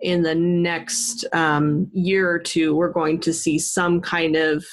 in 0.00 0.22
the 0.22 0.34
next 0.34 1.24
um, 1.32 1.90
year 1.92 2.30
or 2.30 2.38
two, 2.38 2.74
we're 2.74 2.92
going 2.92 3.20
to 3.20 3.32
see 3.32 3.58
some 3.58 4.00
kind 4.00 4.36
of 4.36 4.64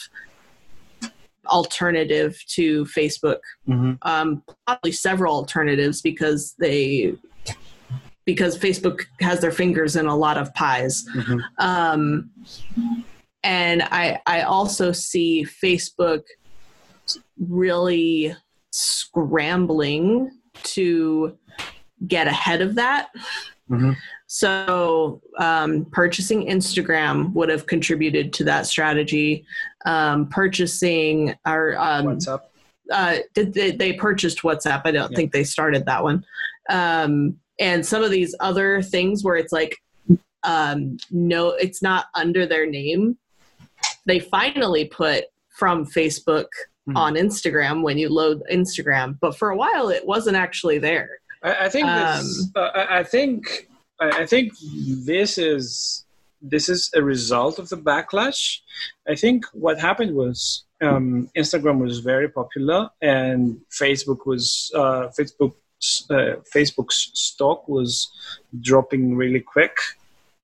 alternative 1.47 2.37
to 2.49 2.85
Facebook. 2.85 3.39
Mm-hmm. 3.67 3.93
Um, 4.01 4.43
probably 4.65 4.91
several 4.91 5.35
alternatives 5.35 6.01
because 6.01 6.55
they 6.59 7.15
because 8.25 8.57
Facebook 8.57 9.01
has 9.19 9.41
their 9.41 9.51
fingers 9.51 9.95
in 9.95 10.05
a 10.05 10.15
lot 10.15 10.37
of 10.37 10.53
pies. 10.53 11.05
Mm-hmm. 11.15 11.39
Um, 11.59 12.31
and 13.43 13.83
I 13.83 14.19
I 14.25 14.41
also 14.41 14.91
see 14.91 15.45
Facebook 15.45 16.23
really 17.37 18.35
scrambling 18.71 20.31
to 20.63 21.37
get 22.07 22.27
ahead 22.27 22.61
of 22.61 22.75
that. 22.75 23.09
Mm-hmm. 23.69 23.91
So, 24.27 25.21
um, 25.39 25.85
purchasing 25.91 26.47
Instagram 26.47 27.33
would 27.33 27.49
have 27.49 27.65
contributed 27.65 28.33
to 28.33 28.43
that 28.43 28.67
strategy. 28.67 29.45
Um, 29.85 30.27
purchasing 30.27 31.35
our 31.45 31.77
um, 31.77 32.05
WhatsApp. 32.05 32.41
Uh, 32.91 33.17
did 33.33 33.53
they, 33.53 33.71
they, 33.71 33.93
purchased 33.93 34.41
WhatsApp? 34.41 34.81
I 34.85 34.91
don't 34.91 35.11
yeah. 35.11 35.15
think 35.15 35.31
they 35.31 35.45
started 35.45 35.85
that 35.85 36.03
one. 36.03 36.25
Um, 36.69 37.37
and 37.59 37.85
some 37.85 38.03
of 38.03 38.11
these 38.11 38.35
other 38.39 38.81
things 38.81 39.23
where 39.23 39.35
it's 39.35 39.53
like, 39.53 39.77
um, 40.43 40.97
no, 41.09 41.51
it's 41.51 41.81
not 41.81 42.07
under 42.15 42.45
their 42.45 42.65
name. 42.65 43.17
They 44.05 44.19
finally 44.19 44.85
put 44.85 45.25
from 45.57 45.85
Facebook 45.85 46.47
mm-hmm. 46.87 46.97
on 46.97 47.13
Instagram 47.15 47.83
when 47.83 47.97
you 47.97 48.09
load 48.09 48.43
Instagram, 48.51 49.17
but 49.21 49.37
for 49.37 49.51
a 49.51 49.55
while 49.55 49.89
it 49.89 50.05
wasn't 50.05 50.35
actually 50.35 50.79
there. 50.79 51.09
I, 51.43 51.65
I 51.65 51.69
think 51.69 51.87
this, 51.87 52.51
um, 52.55 52.63
uh, 52.63 52.85
I 52.89 53.03
think 53.03 53.67
I 53.99 54.25
think 54.25 54.53
this 55.05 55.37
is 55.37 56.05
this 56.41 56.67
is 56.67 56.89
a 56.95 57.01
result 57.01 57.59
of 57.59 57.69
the 57.69 57.77
backlash. 57.77 58.59
I 59.07 59.15
think 59.15 59.45
what 59.53 59.79
happened 59.79 60.15
was 60.15 60.65
um, 60.81 61.29
Instagram 61.37 61.79
was 61.79 61.99
very 61.99 62.27
popular 62.29 62.89
and 63.01 63.61
Facebook 63.71 64.25
was 64.25 64.71
uh, 64.75 65.07
Facebook 65.17 65.53
uh, 66.09 66.39
Facebook's 66.55 67.11
stock 67.13 67.67
was 67.67 68.09
dropping 68.61 69.15
really 69.15 69.39
quick. 69.39 69.77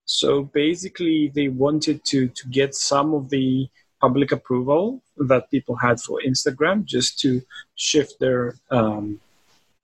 So 0.04 0.44
basically, 0.44 1.30
they 1.34 1.48
wanted 1.48 2.04
to 2.06 2.28
to 2.28 2.48
get 2.48 2.74
some 2.74 3.14
of 3.14 3.30
the 3.30 3.68
public 4.00 4.32
approval 4.32 5.02
that 5.28 5.50
people 5.50 5.76
had 5.76 6.00
for 6.00 6.20
Instagram 6.26 6.84
just 6.84 7.18
to 7.20 7.42
shift 7.74 8.18
their 8.18 8.54
um, 8.70 9.20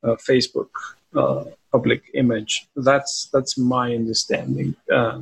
uh, 0.03 0.17
Facebook 0.29 0.71
public 1.73 2.11
image. 2.15 2.69
That's 2.77 3.29
that's 3.33 3.59
my 3.59 3.95
understanding 3.95 4.75
uh, 4.93 5.21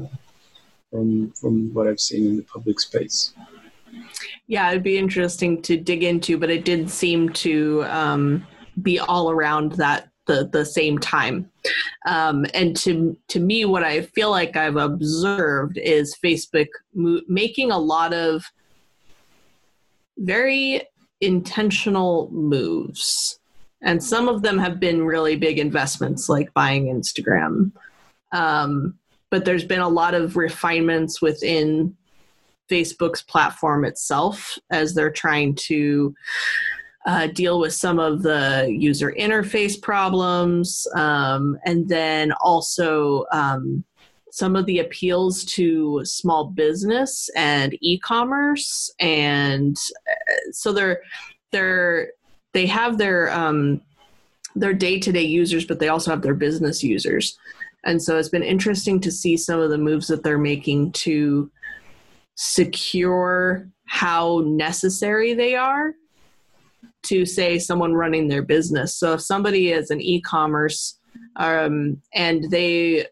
from 0.90 1.30
from 1.32 1.72
what 1.74 1.86
I've 1.88 2.00
seen 2.00 2.26
in 2.26 2.36
the 2.36 2.42
public 2.42 2.80
space. 2.80 3.34
Yeah, 4.46 4.70
it'd 4.70 4.82
be 4.82 4.98
interesting 4.98 5.62
to 5.62 5.76
dig 5.76 6.02
into, 6.02 6.38
but 6.38 6.50
it 6.50 6.64
did 6.64 6.90
seem 6.90 7.30
to 7.30 7.84
um, 7.84 8.46
be 8.82 8.98
all 8.98 9.30
around 9.30 9.72
that 9.72 10.08
the 10.26 10.48
the 10.52 10.64
same 10.64 10.98
time. 10.98 11.50
Um, 12.06 12.46
and 12.54 12.76
to 12.78 13.16
to 13.28 13.40
me, 13.40 13.64
what 13.64 13.84
I 13.84 14.02
feel 14.02 14.30
like 14.30 14.56
I've 14.56 14.76
observed 14.76 15.78
is 15.78 16.16
Facebook 16.22 16.68
mo- 16.94 17.22
making 17.28 17.70
a 17.70 17.78
lot 17.78 18.12
of 18.12 18.44
very 20.18 20.82
intentional 21.20 22.30
moves 22.30 23.38
and 23.84 24.02
some 24.02 24.28
of 24.28 24.42
them 24.42 24.58
have 24.58 24.80
been 24.80 25.04
really 25.04 25.36
big 25.36 25.58
investments 25.58 26.28
like 26.28 26.52
buying 26.54 26.86
instagram. 26.86 27.72
Um, 28.32 28.98
but 29.30 29.44
there's 29.44 29.64
been 29.64 29.80
a 29.80 29.88
lot 29.88 30.14
of 30.14 30.36
refinements 30.36 31.22
within 31.22 31.96
facebook's 32.70 33.22
platform 33.22 33.84
itself 33.84 34.58
as 34.70 34.94
they're 34.94 35.10
trying 35.12 35.54
to 35.54 36.14
uh, 37.06 37.26
deal 37.28 37.60
with 37.60 37.74
some 37.74 37.98
of 37.98 38.22
the 38.22 38.66
user 38.70 39.14
interface 39.18 39.80
problems. 39.80 40.86
Um, 40.94 41.58
and 41.66 41.88
then 41.88 42.32
also 42.40 43.26
um, 43.30 43.84
some 44.30 44.56
of 44.56 44.66
the 44.66 44.78
appeals 44.78 45.44
to 45.44 46.00
small 46.04 46.46
business 46.46 47.28
and 47.36 47.76
e-commerce. 47.80 48.90
And 48.98 49.76
uh, 50.10 50.50
so 50.52 50.72
they're 50.72 51.02
they're 51.52 52.12
they 52.54 52.66
have 52.66 52.96
their 52.96 53.30
um, 53.32 53.82
their 54.56 54.72
day 54.72 54.98
to 54.98 55.12
day 55.12 55.22
users, 55.22 55.66
but 55.66 55.80
they 55.80 55.88
also 55.88 56.10
have 56.10 56.22
their 56.22 56.34
business 56.34 56.82
users. 56.82 57.36
And 57.84 58.02
so 58.02 58.16
it's 58.16 58.30
been 58.30 58.42
interesting 58.42 58.98
to 59.00 59.12
see 59.12 59.36
some 59.36 59.60
of 59.60 59.68
the 59.68 59.78
moves 59.78 60.06
that 60.06 60.22
they're 60.22 60.38
making 60.38 60.92
to 60.92 61.50
secure 62.36 63.68
how 63.86 64.42
necessary 64.46 65.34
they 65.34 65.54
are 65.54 65.92
to 67.02 67.26
say 67.26 67.58
someone 67.58 67.92
running 67.92 68.28
their 68.28 68.42
business. 68.42 68.96
So 68.96 69.12
if 69.12 69.20
somebody 69.20 69.70
is 69.70 69.90
an 69.90 70.00
e-commerce 70.00 70.98
um, 71.36 72.00
and 72.14 72.50
they 72.50 73.06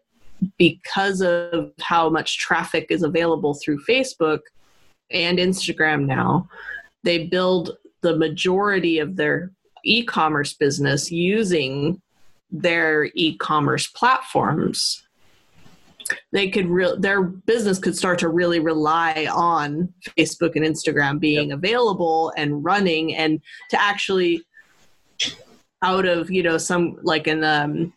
because 0.57 1.21
of 1.21 1.71
how 1.79 2.09
much 2.09 2.37
traffic 2.37 2.87
is 2.89 3.03
available 3.03 3.53
through 3.53 3.83
Facebook 3.87 4.39
and 5.11 5.37
Instagram 5.37 6.05
now, 6.05 6.49
they 7.03 7.27
build 7.27 7.77
the 8.03 8.15
majority 8.15 8.99
of 8.99 9.15
their 9.15 9.51
e-commerce 9.83 10.53
business 10.53 11.11
using 11.11 12.01
their 12.51 13.09
e-commerce 13.15 13.87
platforms 13.87 15.03
they 16.31 16.49
could 16.49 16.67
real 16.67 16.99
their 16.99 17.23
business 17.23 17.79
could 17.79 17.97
start 17.97 18.19
to 18.19 18.29
really 18.29 18.59
rely 18.59 19.27
on 19.31 19.91
facebook 20.17 20.55
and 20.55 20.65
instagram 20.65 21.19
being 21.19 21.49
yep. 21.49 21.57
available 21.57 22.31
and 22.37 22.63
running 22.63 23.15
and 23.15 23.41
to 23.69 23.81
actually 23.81 24.43
out 25.81 26.05
of 26.05 26.29
you 26.29 26.43
know 26.43 26.57
some 26.57 26.97
like 27.03 27.27
an 27.27 27.43
um, 27.43 27.93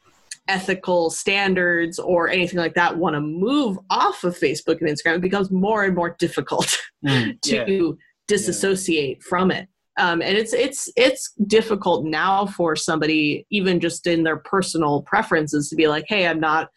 ethical 0.48 1.10
standards 1.10 1.98
or 1.98 2.28
anything 2.28 2.58
like 2.58 2.74
that 2.74 2.96
want 2.96 3.14
to 3.14 3.20
move 3.20 3.78
off 3.90 4.24
of 4.24 4.38
facebook 4.38 4.80
and 4.80 4.88
instagram 4.88 5.16
it 5.16 5.20
becomes 5.20 5.50
more 5.50 5.84
and 5.84 5.94
more 5.94 6.16
difficult 6.18 6.78
mm, 7.04 7.38
to 7.42 7.56
yeah. 7.56 7.92
disassociate 8.28 9.18
yeah. 9.18 9.28
from 9.28 9.50
it 9.50 9.68
um, 9.98 10.22
and 10.22 10.36
it's 10.36 10.52
it's 10.52 10.90
it's 10.96 11.32
difficult 11.46 12.04
now 12.04 12.46
for 12.46 12.76
somebody 12.76 13.46
even 13.50 13.80
just 13.80 14.06
in 14.06 14.22
their 14.22 14.38
personal 14.38 15.02
preferences 15.02 15.68
to 15.68 15.76
be 15.76 15.88
like 15.88 16.04
hey 16.08 16.26
i'm 16.26 16.40
not 16.40 16.70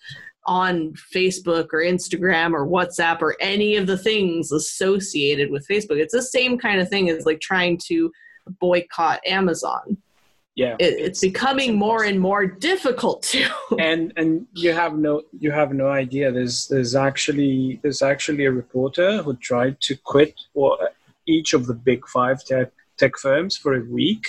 on 0.46 0.94
facebook 1.14 1.68
or 1.74 1.80
instagram 1.80 2.54
or 2.54 2.66
whatsapp 2.66 3.22
or 3.22 3.36
any 3.40 3.76
of 3.76 3.88
the 3.88 3.98
things 3.98 4.52
associated 4.52 5.52
with 5.52 5.68
facebook 5.68 5.98
it's 5.98 6.14
the 6.14 6.22
same 6.22 6.58
kind 6.58 6.80
of 6.80 6.90
thing 6.90 7.10
as 7.10 7.26
like 7.26 7.40
trying 7.40 7.78
to 7.78 8.12
boycott 8.60 9.20
Amazon. 9.26 9.98
Yeah, 10.56 10.76
It, 10.80 11.00
it's 11.00 11.22
becoming 11.22 11.78
more 11.78 12.04
and 12.04 12.20
more 12.20 12.46
difficult 12.46 13.24
to. 13.24 13.48
and 13.80 14.12
and 14.18 14.46
you 14.54 14.74
have 14.74 14.98
no 14.98 15.22
you 15.40 15.52
have 15.52 15.74
no 15.74 15.88
idea. 15.88 16.32
There's 16.32 16.68
there's 16.68 16.96
actually 16.96 17.80
there's 17.82 18.02
actually 18.02 18.46
a 18.46 18.52
reporter 18.52 19.22
who 19.22 19.36
tried 19.38 19.80
to 19.82 19.96
quit 19.96 20.34
or 20.54 20.78
each 21.28 21.54
of 21.54 21.68
the 21.68 21.74
big 21.74 22.06
five 22.08 22.44
tech 22.44 22.72
tech 23.00 23.18
firms 23.18 23.58
for 23.58 23.76
a 23.76 23.86
week, 23.86 24.26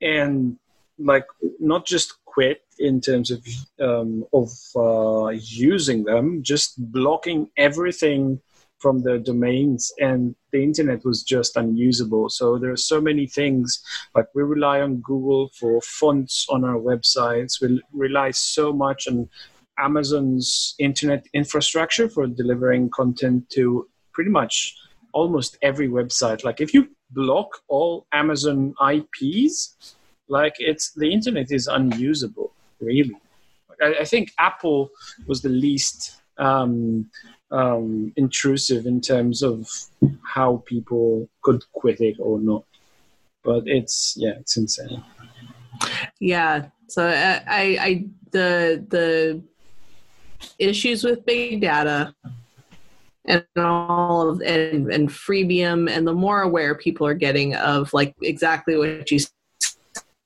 and 0.00 0.58
like 0.98 1.26
not 1.60 1.86
just 1.86 2.14
quit 2.24 2.62
in 2.78 3.00
terms 3.00 3.30
of 3.30 3.46
um, 3.80 4.24
of 4.32 4.50
uh, 4.76 5.28
using 5.28 6.04
them, 6.04 6.42
just 6.42 6.74
blocking 6.92 7.50
everything 7.56 8.40
from 8.84 9.02
the 9.02 9.18
domains 9.18 9.92
and 9.98 10.34
the 10.52 10.62
internet 10.62 11.02
was 11.06 11.22
just 11.22 11.56
unusable. 11.56 12.28
So 12.28 12.58
there 12.58 12.70
are 12.70 12.76
so 12.92 13.00
many 13.00 13.26
things 13.26 13.82
like 14.14 14.26
we 14.34 14.42
rely 14.42 14.82
on 14.82 14.96
google 14.96 15.50
for 15.58 15.80
fonts 15.80 16.46
on 16.50 16.64
our 16.64 16.76
websites. 16.76 17.62
We 17.62 17.80
rely 17.92 18.32
so 18.32 18.72
much 18.72 19.08
on 19.08 19.28
amazon's 19.78 20.74
internet 20.78 21.26
infrastructure 21.32 22.08
for 22.08 22.26
delivering 22.26 22.90
content 22.90 23.48
to 23.50 23.88
pretty 24.12 24.30
much 24.30 24.76
almost 25.12 25.56
every 25.62 25.88
website. 25.88 26.44
Like 26.44 26.60
if 26.60 26.74
you 26.74 26.93
block 27.10 27.60
all 27.68 28.06
amazon 28.12 28.74
ips 28.92 29.94
like 30.28 30.54
it's 30.58 30.92
the 30.92 31.12
internet 31.12 31.50
is 31.50 31.66
unusable 31.66 32.52
really 32.80 33.16
i, 33.82 33.94
I 34.00 34.04
think 34.04 34.32
apple 34.38 34.90
was 35.26 35.42
the 35.42 35.48
least 35.48 36.20
um, 36.38 37.10
um, 37.50 38.12
intrusive 38.16 38.86
in 38.86 39.00
terms 39.00 39.42
of 39.42 39.68
how 40.22 40.62
people 40.66 41.28
could 41.42 41.62
quit 41.72 42.00
it 42.00 42.16
or 42.18 42.38
not. 42.38 42.64
But 43.42 43.64
it's 43.66 44.14
yeah, 44.16 44.34
it's 44.40 44.56
insane. 44.56 45.04
Yeah. 46.18 46.66
So 46.88 47.06
I, 47.06 47.42
I, 47.46 47.78
I 47.80 48.04
the 48.30 48.84
the 48.88 49.42
issues 50.58 51.04
with 51.04 51.24
big 51.24 51.60
data 51.60 52.14
and 53.26 53.44
all 53.56 54.28
of 54.28 54.40
and, 54.42 54.92
and 54.92 55.08
freemium 55.08 55.90
and 55.90 56.06
the 56.06 56.12
more 56.12 56.42
aware 56.42 56.74
people 56.74 57.06
are 57.06 57.14
getting 57.14 57.54
of 57.56 57.92
like 57.92 58.14
exactly 58.22 58.76
what 58.76 59.10
you 59.10 59.18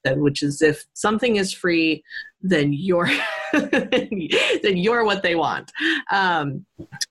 said, 0.05 0.21
which 0.21 0.43
is 0.43 0.63
if 0.63 0.85
something 0.95 1.37
is 1.37 1.53
free, 1.53 2.03
then 2.43 2.73
you're 2.73 3.11
then 3.53 4.77
you're 4.77 5.05
what 5.05 5.23
they 5.23 5.35
want. 5.35 5.71
Um, 6.13 6.67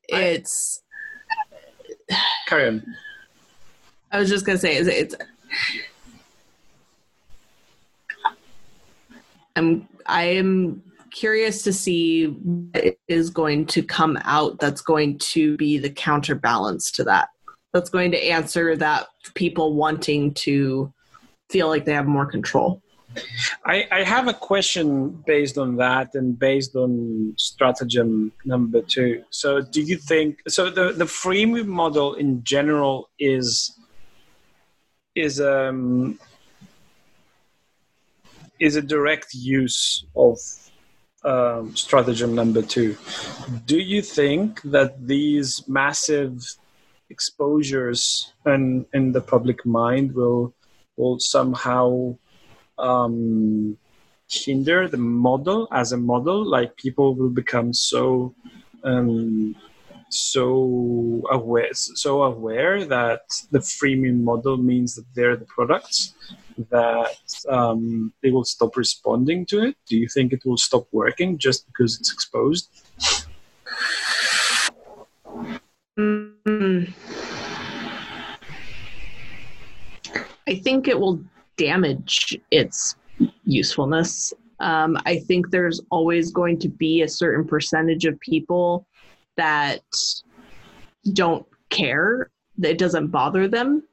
it's. 0.09 0.81
Carry 2.47 2.67
on. 2.69 2.85
I 4.11 4.19
was 4.19 4.29
just 4.29 4.45
gonna 4.45 4.57
say 4.57 4.77
it's. 4.77 4.87
it's 4.87 5.15
I'm 9.55 9.87
I 10.05 10.23
am 10.23 10.83
curious 11.11 11.63
to 11.63 11.73
see 11.73 12.25
what 12.25 12.97
is 13.07 13.29
going 13.29 13.65
to 13.67 13.83
come 13.83 14.17
out 14.23 14.59
that's 14.59 14.81
going 14.81 15.17
to 15.19 15.57
be 15.57 15.77
the 15.77 15.89
counterbalance 15.89 16.91
to 16.91 17.03
that. 17.05 17.29
That's 17.73 17.89
going 17.89 18.11
to 18.11 18.23
answer 18.23 18.75
that 18.77 19.07
people 19.35 19.73
wanting 19.73 20.33
to 20.35 20.93
feel 21.49 21.67
like 21.67 21.85
they 21.85 21.93
have 21.93 22.07
more 22.07 22.25
control. 22.25 22.81
I, 23.65 23.87
I 23.91 24.03
have 24.03 24.27
a 24.27 24.33
question 24.33 25.23
based 25.25 25.57
on 25.57 25.75
that 25.77 26.13
and 26.13 26.37
based 26.37 26.75
on 26.75 27.33
stratagem 27.37 28.31
number 28.45 28.81
two. 28.81 29.23
So, 29.29 29.61
do 29.61 29.81
you 29.81 29.97
think 29.97 30.39
so? 30.47 30.69
The 30.69 30.91
the 30.91 31.05
freemium 31.05 31.67
model 31.67 32.13
in 32.13 32.43
general 32.43 33.09
is 33.19 33.77
is 35.15 35.41
um 35.41 36.19
is 38.59 38.75
a 38.75 38.81
direct 38.81 39.33
use 39.33 40.05
of 40.15 40.37
um, 41.23 41.75
stratagem 41.75 42.35
number 42.35 42.61
two. 42.61 42.95
Do 43.65 43.79
you 43.79 44.01
think 44.01 44.61
that 44.63 45.07
these 45.07 45.67
massive 45.67 46.43
exposures 47.09 48.33
in 48.45 48.85
in 48.93 49.11
the 49.11 49.21
public 49.21 49.65
mind 49.65 50.13
will 50.13 50.53
will 50.97 51.19
somehow 51.19 52.17
um, 52.77 53.77
hinder 54.29 54.87
the 54.87 54.97
model 54.97 55.67
as 55.71 55.91
a 55.91 55.97
model. 55.97 56.45
Like 56.45 56.75
people 56.75 57.15
will 57.15 57.29
become 57.29 57.73
so 57.73 58.35
um, 58.83 59.55
so 60.09 61.23
aware 61.31 61.73
so 61.73 62.23
aware 62.23 62.85
that 62.85 63.21
the 63.51 63.59
freemium 63.59 64.21
model 64.21 64.57
means 64.57 64.95
that 64.95 65.05
they're 65.15 65.35
the 65.35 65.45
products 65.45 66.13
that 66.69 67.17
um, 67.49 68.13
they 68.21 68.31
will 68.31 68.43
stop 68.43 68.75
responding 68.77 69.45
to 69.47 69.63
it. 69.63 69.75
Do 69.87 69.97
you 69.97 70.07
think 70.07 70.33
it 70.33 70.45
will 70.45 70.57
stop 70.57 70.87
working 70.91 71.37
just 71.37 71.67
because 71.67 71.99
it's 71.99 72.11
exposed? 72.11 72.69
Mm. 75.97 76.93
I 80.47 80.55
think 80.55 80.87
it 80.87 80.99
will 80.99 81.19
damage 81.57 82.37
its 82.51 82.95
usefulness. 83.43 84.33
Um, 84.59 84.97
I 85.05 85.19
think 85.19 85.49
there's 85.49 85.81
always 85.91 86.31
going 86.31 86.59
to 86.59 86.69
be 86.69 87.01
a 87.01 87.07
certain 87.07 87.45
percentage 87.45 88.05
of 88.05 88.19
people 88.19 88.87
that 89.35 89.81
don't 91.13 91.45
care, 91.69 92.31
that 92.57 92.71
it 92.71 92.77
doesn't 92.77 93.07
bother 93.07 93.47
them. 93.47 93.83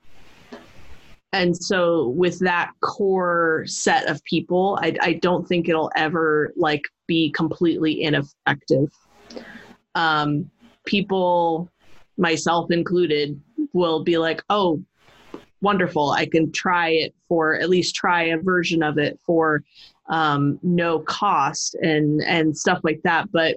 And 1.35 1.57
so, 1.57 2.11
with 2.11 2.38
that 2.40 2.70
core 2.81 3.64
set 3.66 4.09
of 4.09 4.23
people, 4.23 4.79
I, 4.81 4.94
I 5.01 5.12
don't 5.14 5.44
think 5.49 5.68
it'll 5.68 5.90
ever 5.97 6.53
like 6.55 6.83
be 7.09 7.33
completely 7.33 8.03
ineffective. 8.03 8.88
Um, 9.97 10.49
people, 10.87 11.68
myself 12.16 12.70
included, 12.70 13.40
will 13.73 14.05
be 14.05 14.16
like, 14.16 14.44
"Oh, 14.49 14.81
wonderful. 15.61 16.12
I 16.12 16.27
can 16.27 16.53
try 16.53 16.90
it 16.90 17.12
for 17.27 17.57
at 17.57 17.68
least 17.68 17.97
try 17.97 18.27
a 18.27 18.38
version 18.38 18.85
of 18.85 18.97
it 18.99 19.18
for 19.27 19.64
um, 20.09 20.61
no 20.62 21.01
cost 21.01 21.75
and 21.83 22.23
and 22.23 22.57
stuff 22.57 22.79
like 22.85 23.01
that. 23.03 23.33
But 23.33 23.57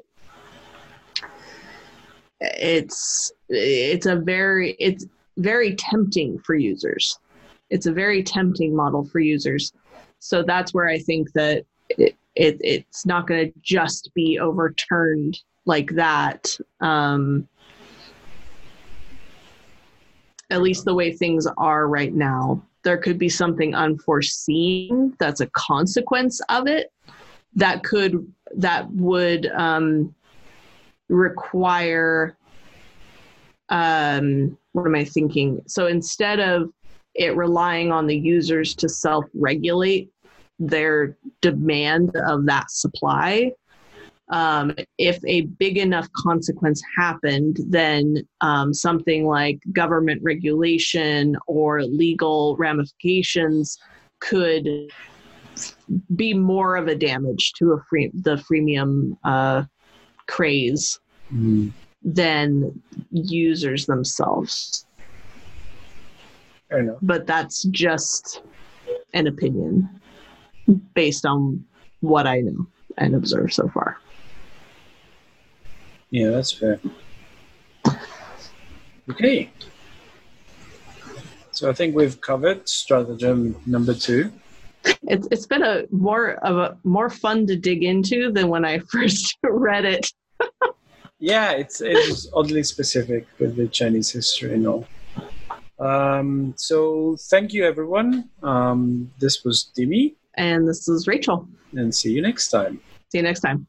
it's 2.41 3.31
it's 3.49 4.07
a 4.07 4.15
very 4.15 4.75
it's 4.79 5.05
very 5.37 5.75
tempting 5.75 6.39
for 6.39 6.55
users. 6.55 7.19
It's 7.69 7.85
a 7.85 7.91
very 7.91 8.23
tempting 8.23 8.75
model 8.75 9.05
for 9.05 9.19
users. 9.19 9.73
So 10.19 10.43
that's 10.43 10.73
where 10.73 10.87
I 10.87 10.99
think 10.99 11.31
that 11.33 11.65
it, 11.89 12.15
it 12.35 12.57
it's 12.61 13.05
not 13.05 13.27
going 13.27 13.51
to 13.51 13.59
just 13.61 14.11
be 14.13 14.39
overturned 14.39 15.39
like 15.65 15.91
that. 15.91 16.55
Um, 16.81 17.47
at 20.49 20.61
least 20.61 20.85
the 20.85 20.93
way 20.93 21.11
things 21.11 21.45
are 21.57 21.87
right 21.87 22.13
now. 22.13 22.63
There 22.83 22.97
could 22.97 23.17
be 23.17 23.29
something 23.29 23.75
unforeseen 23.75 25.13
that's 25.19 25.41
a 25.41 25.47
consequence 25.47 26.39
of 26.49 26.67
it 26.67 26.91
that 27.55 27.83
could 27.83 28.31
that 28.55 28.89
would 28.91 29.47
um, 29.47 30.15
require 31.09 32.37
um, 33.69 34.57
what 34.71 34.85
am 34.85 34.95
I 34.95 35.03
thinking? 35.03 35.61
So 35.67 35.87
instead 35.87 36.39
of 36.39 36.71
it 37.17 37.35
relying 37.35 37.91
on 37.91 38.07
the 38.07 38.17
users 38.17 38.75
to 38.75 38.87
self-regulate 38.87 40.09
their 40.59 41.17
demand 41.41 42.15
of 42.15 42.45
that 42.45 42.71
supply, 42.71 43.51
um, 44.29 44.73
if 44.97 45.19
a 45.25 45.41
big 45.41 45.77
enough 45.77 46.11
consequence 46.13 46.81
happened, 46.97 47.59
then 47.67 48.27
um, 48.41 48.73
something 48.73 49.25
like 49.25 49.59
government 49.71 50.21
regulation 50.21 51.37
or 51.47 51.83
legal 51.83 52.55
ramifications 52.57 53.77
could 54.19 54.67
be 56.15 56.33
more 56.33 56.75
of 56.75 56.87
a 56.87 56.95
damage 56.95 57.53
to 57.53 57.71
a 57.71 57.81
free 57.89 58.11
the 58.13 58.35
freemium 58.35 59.17
uh, 59.23 59.63
craze 60.27 60.99
mm. 61.33 61.71
than 62.03 62.81
users 63.11 63.85
themselves. 63.85 64.86
But 67.01 67.27
that's 67.27 67.63
just 67.63 68.41
an 69.13 69.27
opinion 69.27 69.89
based 70.93 71.25
on 71.25 71.65
what 72.01 72.27
I 72.27 72.41
know 72.41 72.67
and 72.97 73.15
observe 73.15 73.53
so 73.53 73.69
far. 73.69 73.97
Yeah, 76.09 76.29
that's 76.31 76.51
fair. 76.51 76.79
Okay. 79.09 79.49
So 81.51 81.69
I 81.69 81.73
think 81.73 81.95
we've 81.95 82.19
covered 82.21 82.67
stratagem 82.67 83.55
number 83.65 83.93
two. 83.93 84.31
It's 85.03 85.27
it's 85.31 85.47
been 85.47 85.63
a 85.63 85.83
more 85.91 86.35
of 86.45 86.57
a 86.57 86.77
more 86.83 87.09
fun 87.09 87.47
to 87.47 87.55
dig 87.55 87.83
into 87.83 88.31
than 88.31 88.47
when 88.47 88.63
I 88.63 88.79
first 88.91 89.37
read 89.43 89.85
it. 89.85 90.07
yeah, 91.19 91.51
it's 91.51 91.81
it's 91.81 92.27
oddly 92.33 92.63
specific 92.63 93.25
with 93.39 93.55
the 93.55 93.67
Chinese 93.67 94.11
history 94.11 94.53
and 94.53 94.67
all. 94.67 94.85
Um, 95.79 96.53
so 96.57 97.15
thank 97.29 97.53
you, 97.53 97.65
everyone. 97.65 98.29
Um, 98.43 99.11
this 99.19 99.43
was 99.43 99.71
Dimi, 99.77 100.15
And 100.35 100.67
this 100.67 100.87
is 100.87 101.07
Rachel. 101.07 101.47
and 101.73 101.93
see 101.93 102.11
you 102.11 102.21
next 102.21 102.49
time. 102.49 102.79
See 103.11 103.19
you 103.19 103.23
next 103.23 103.41
time. 103.41 103.67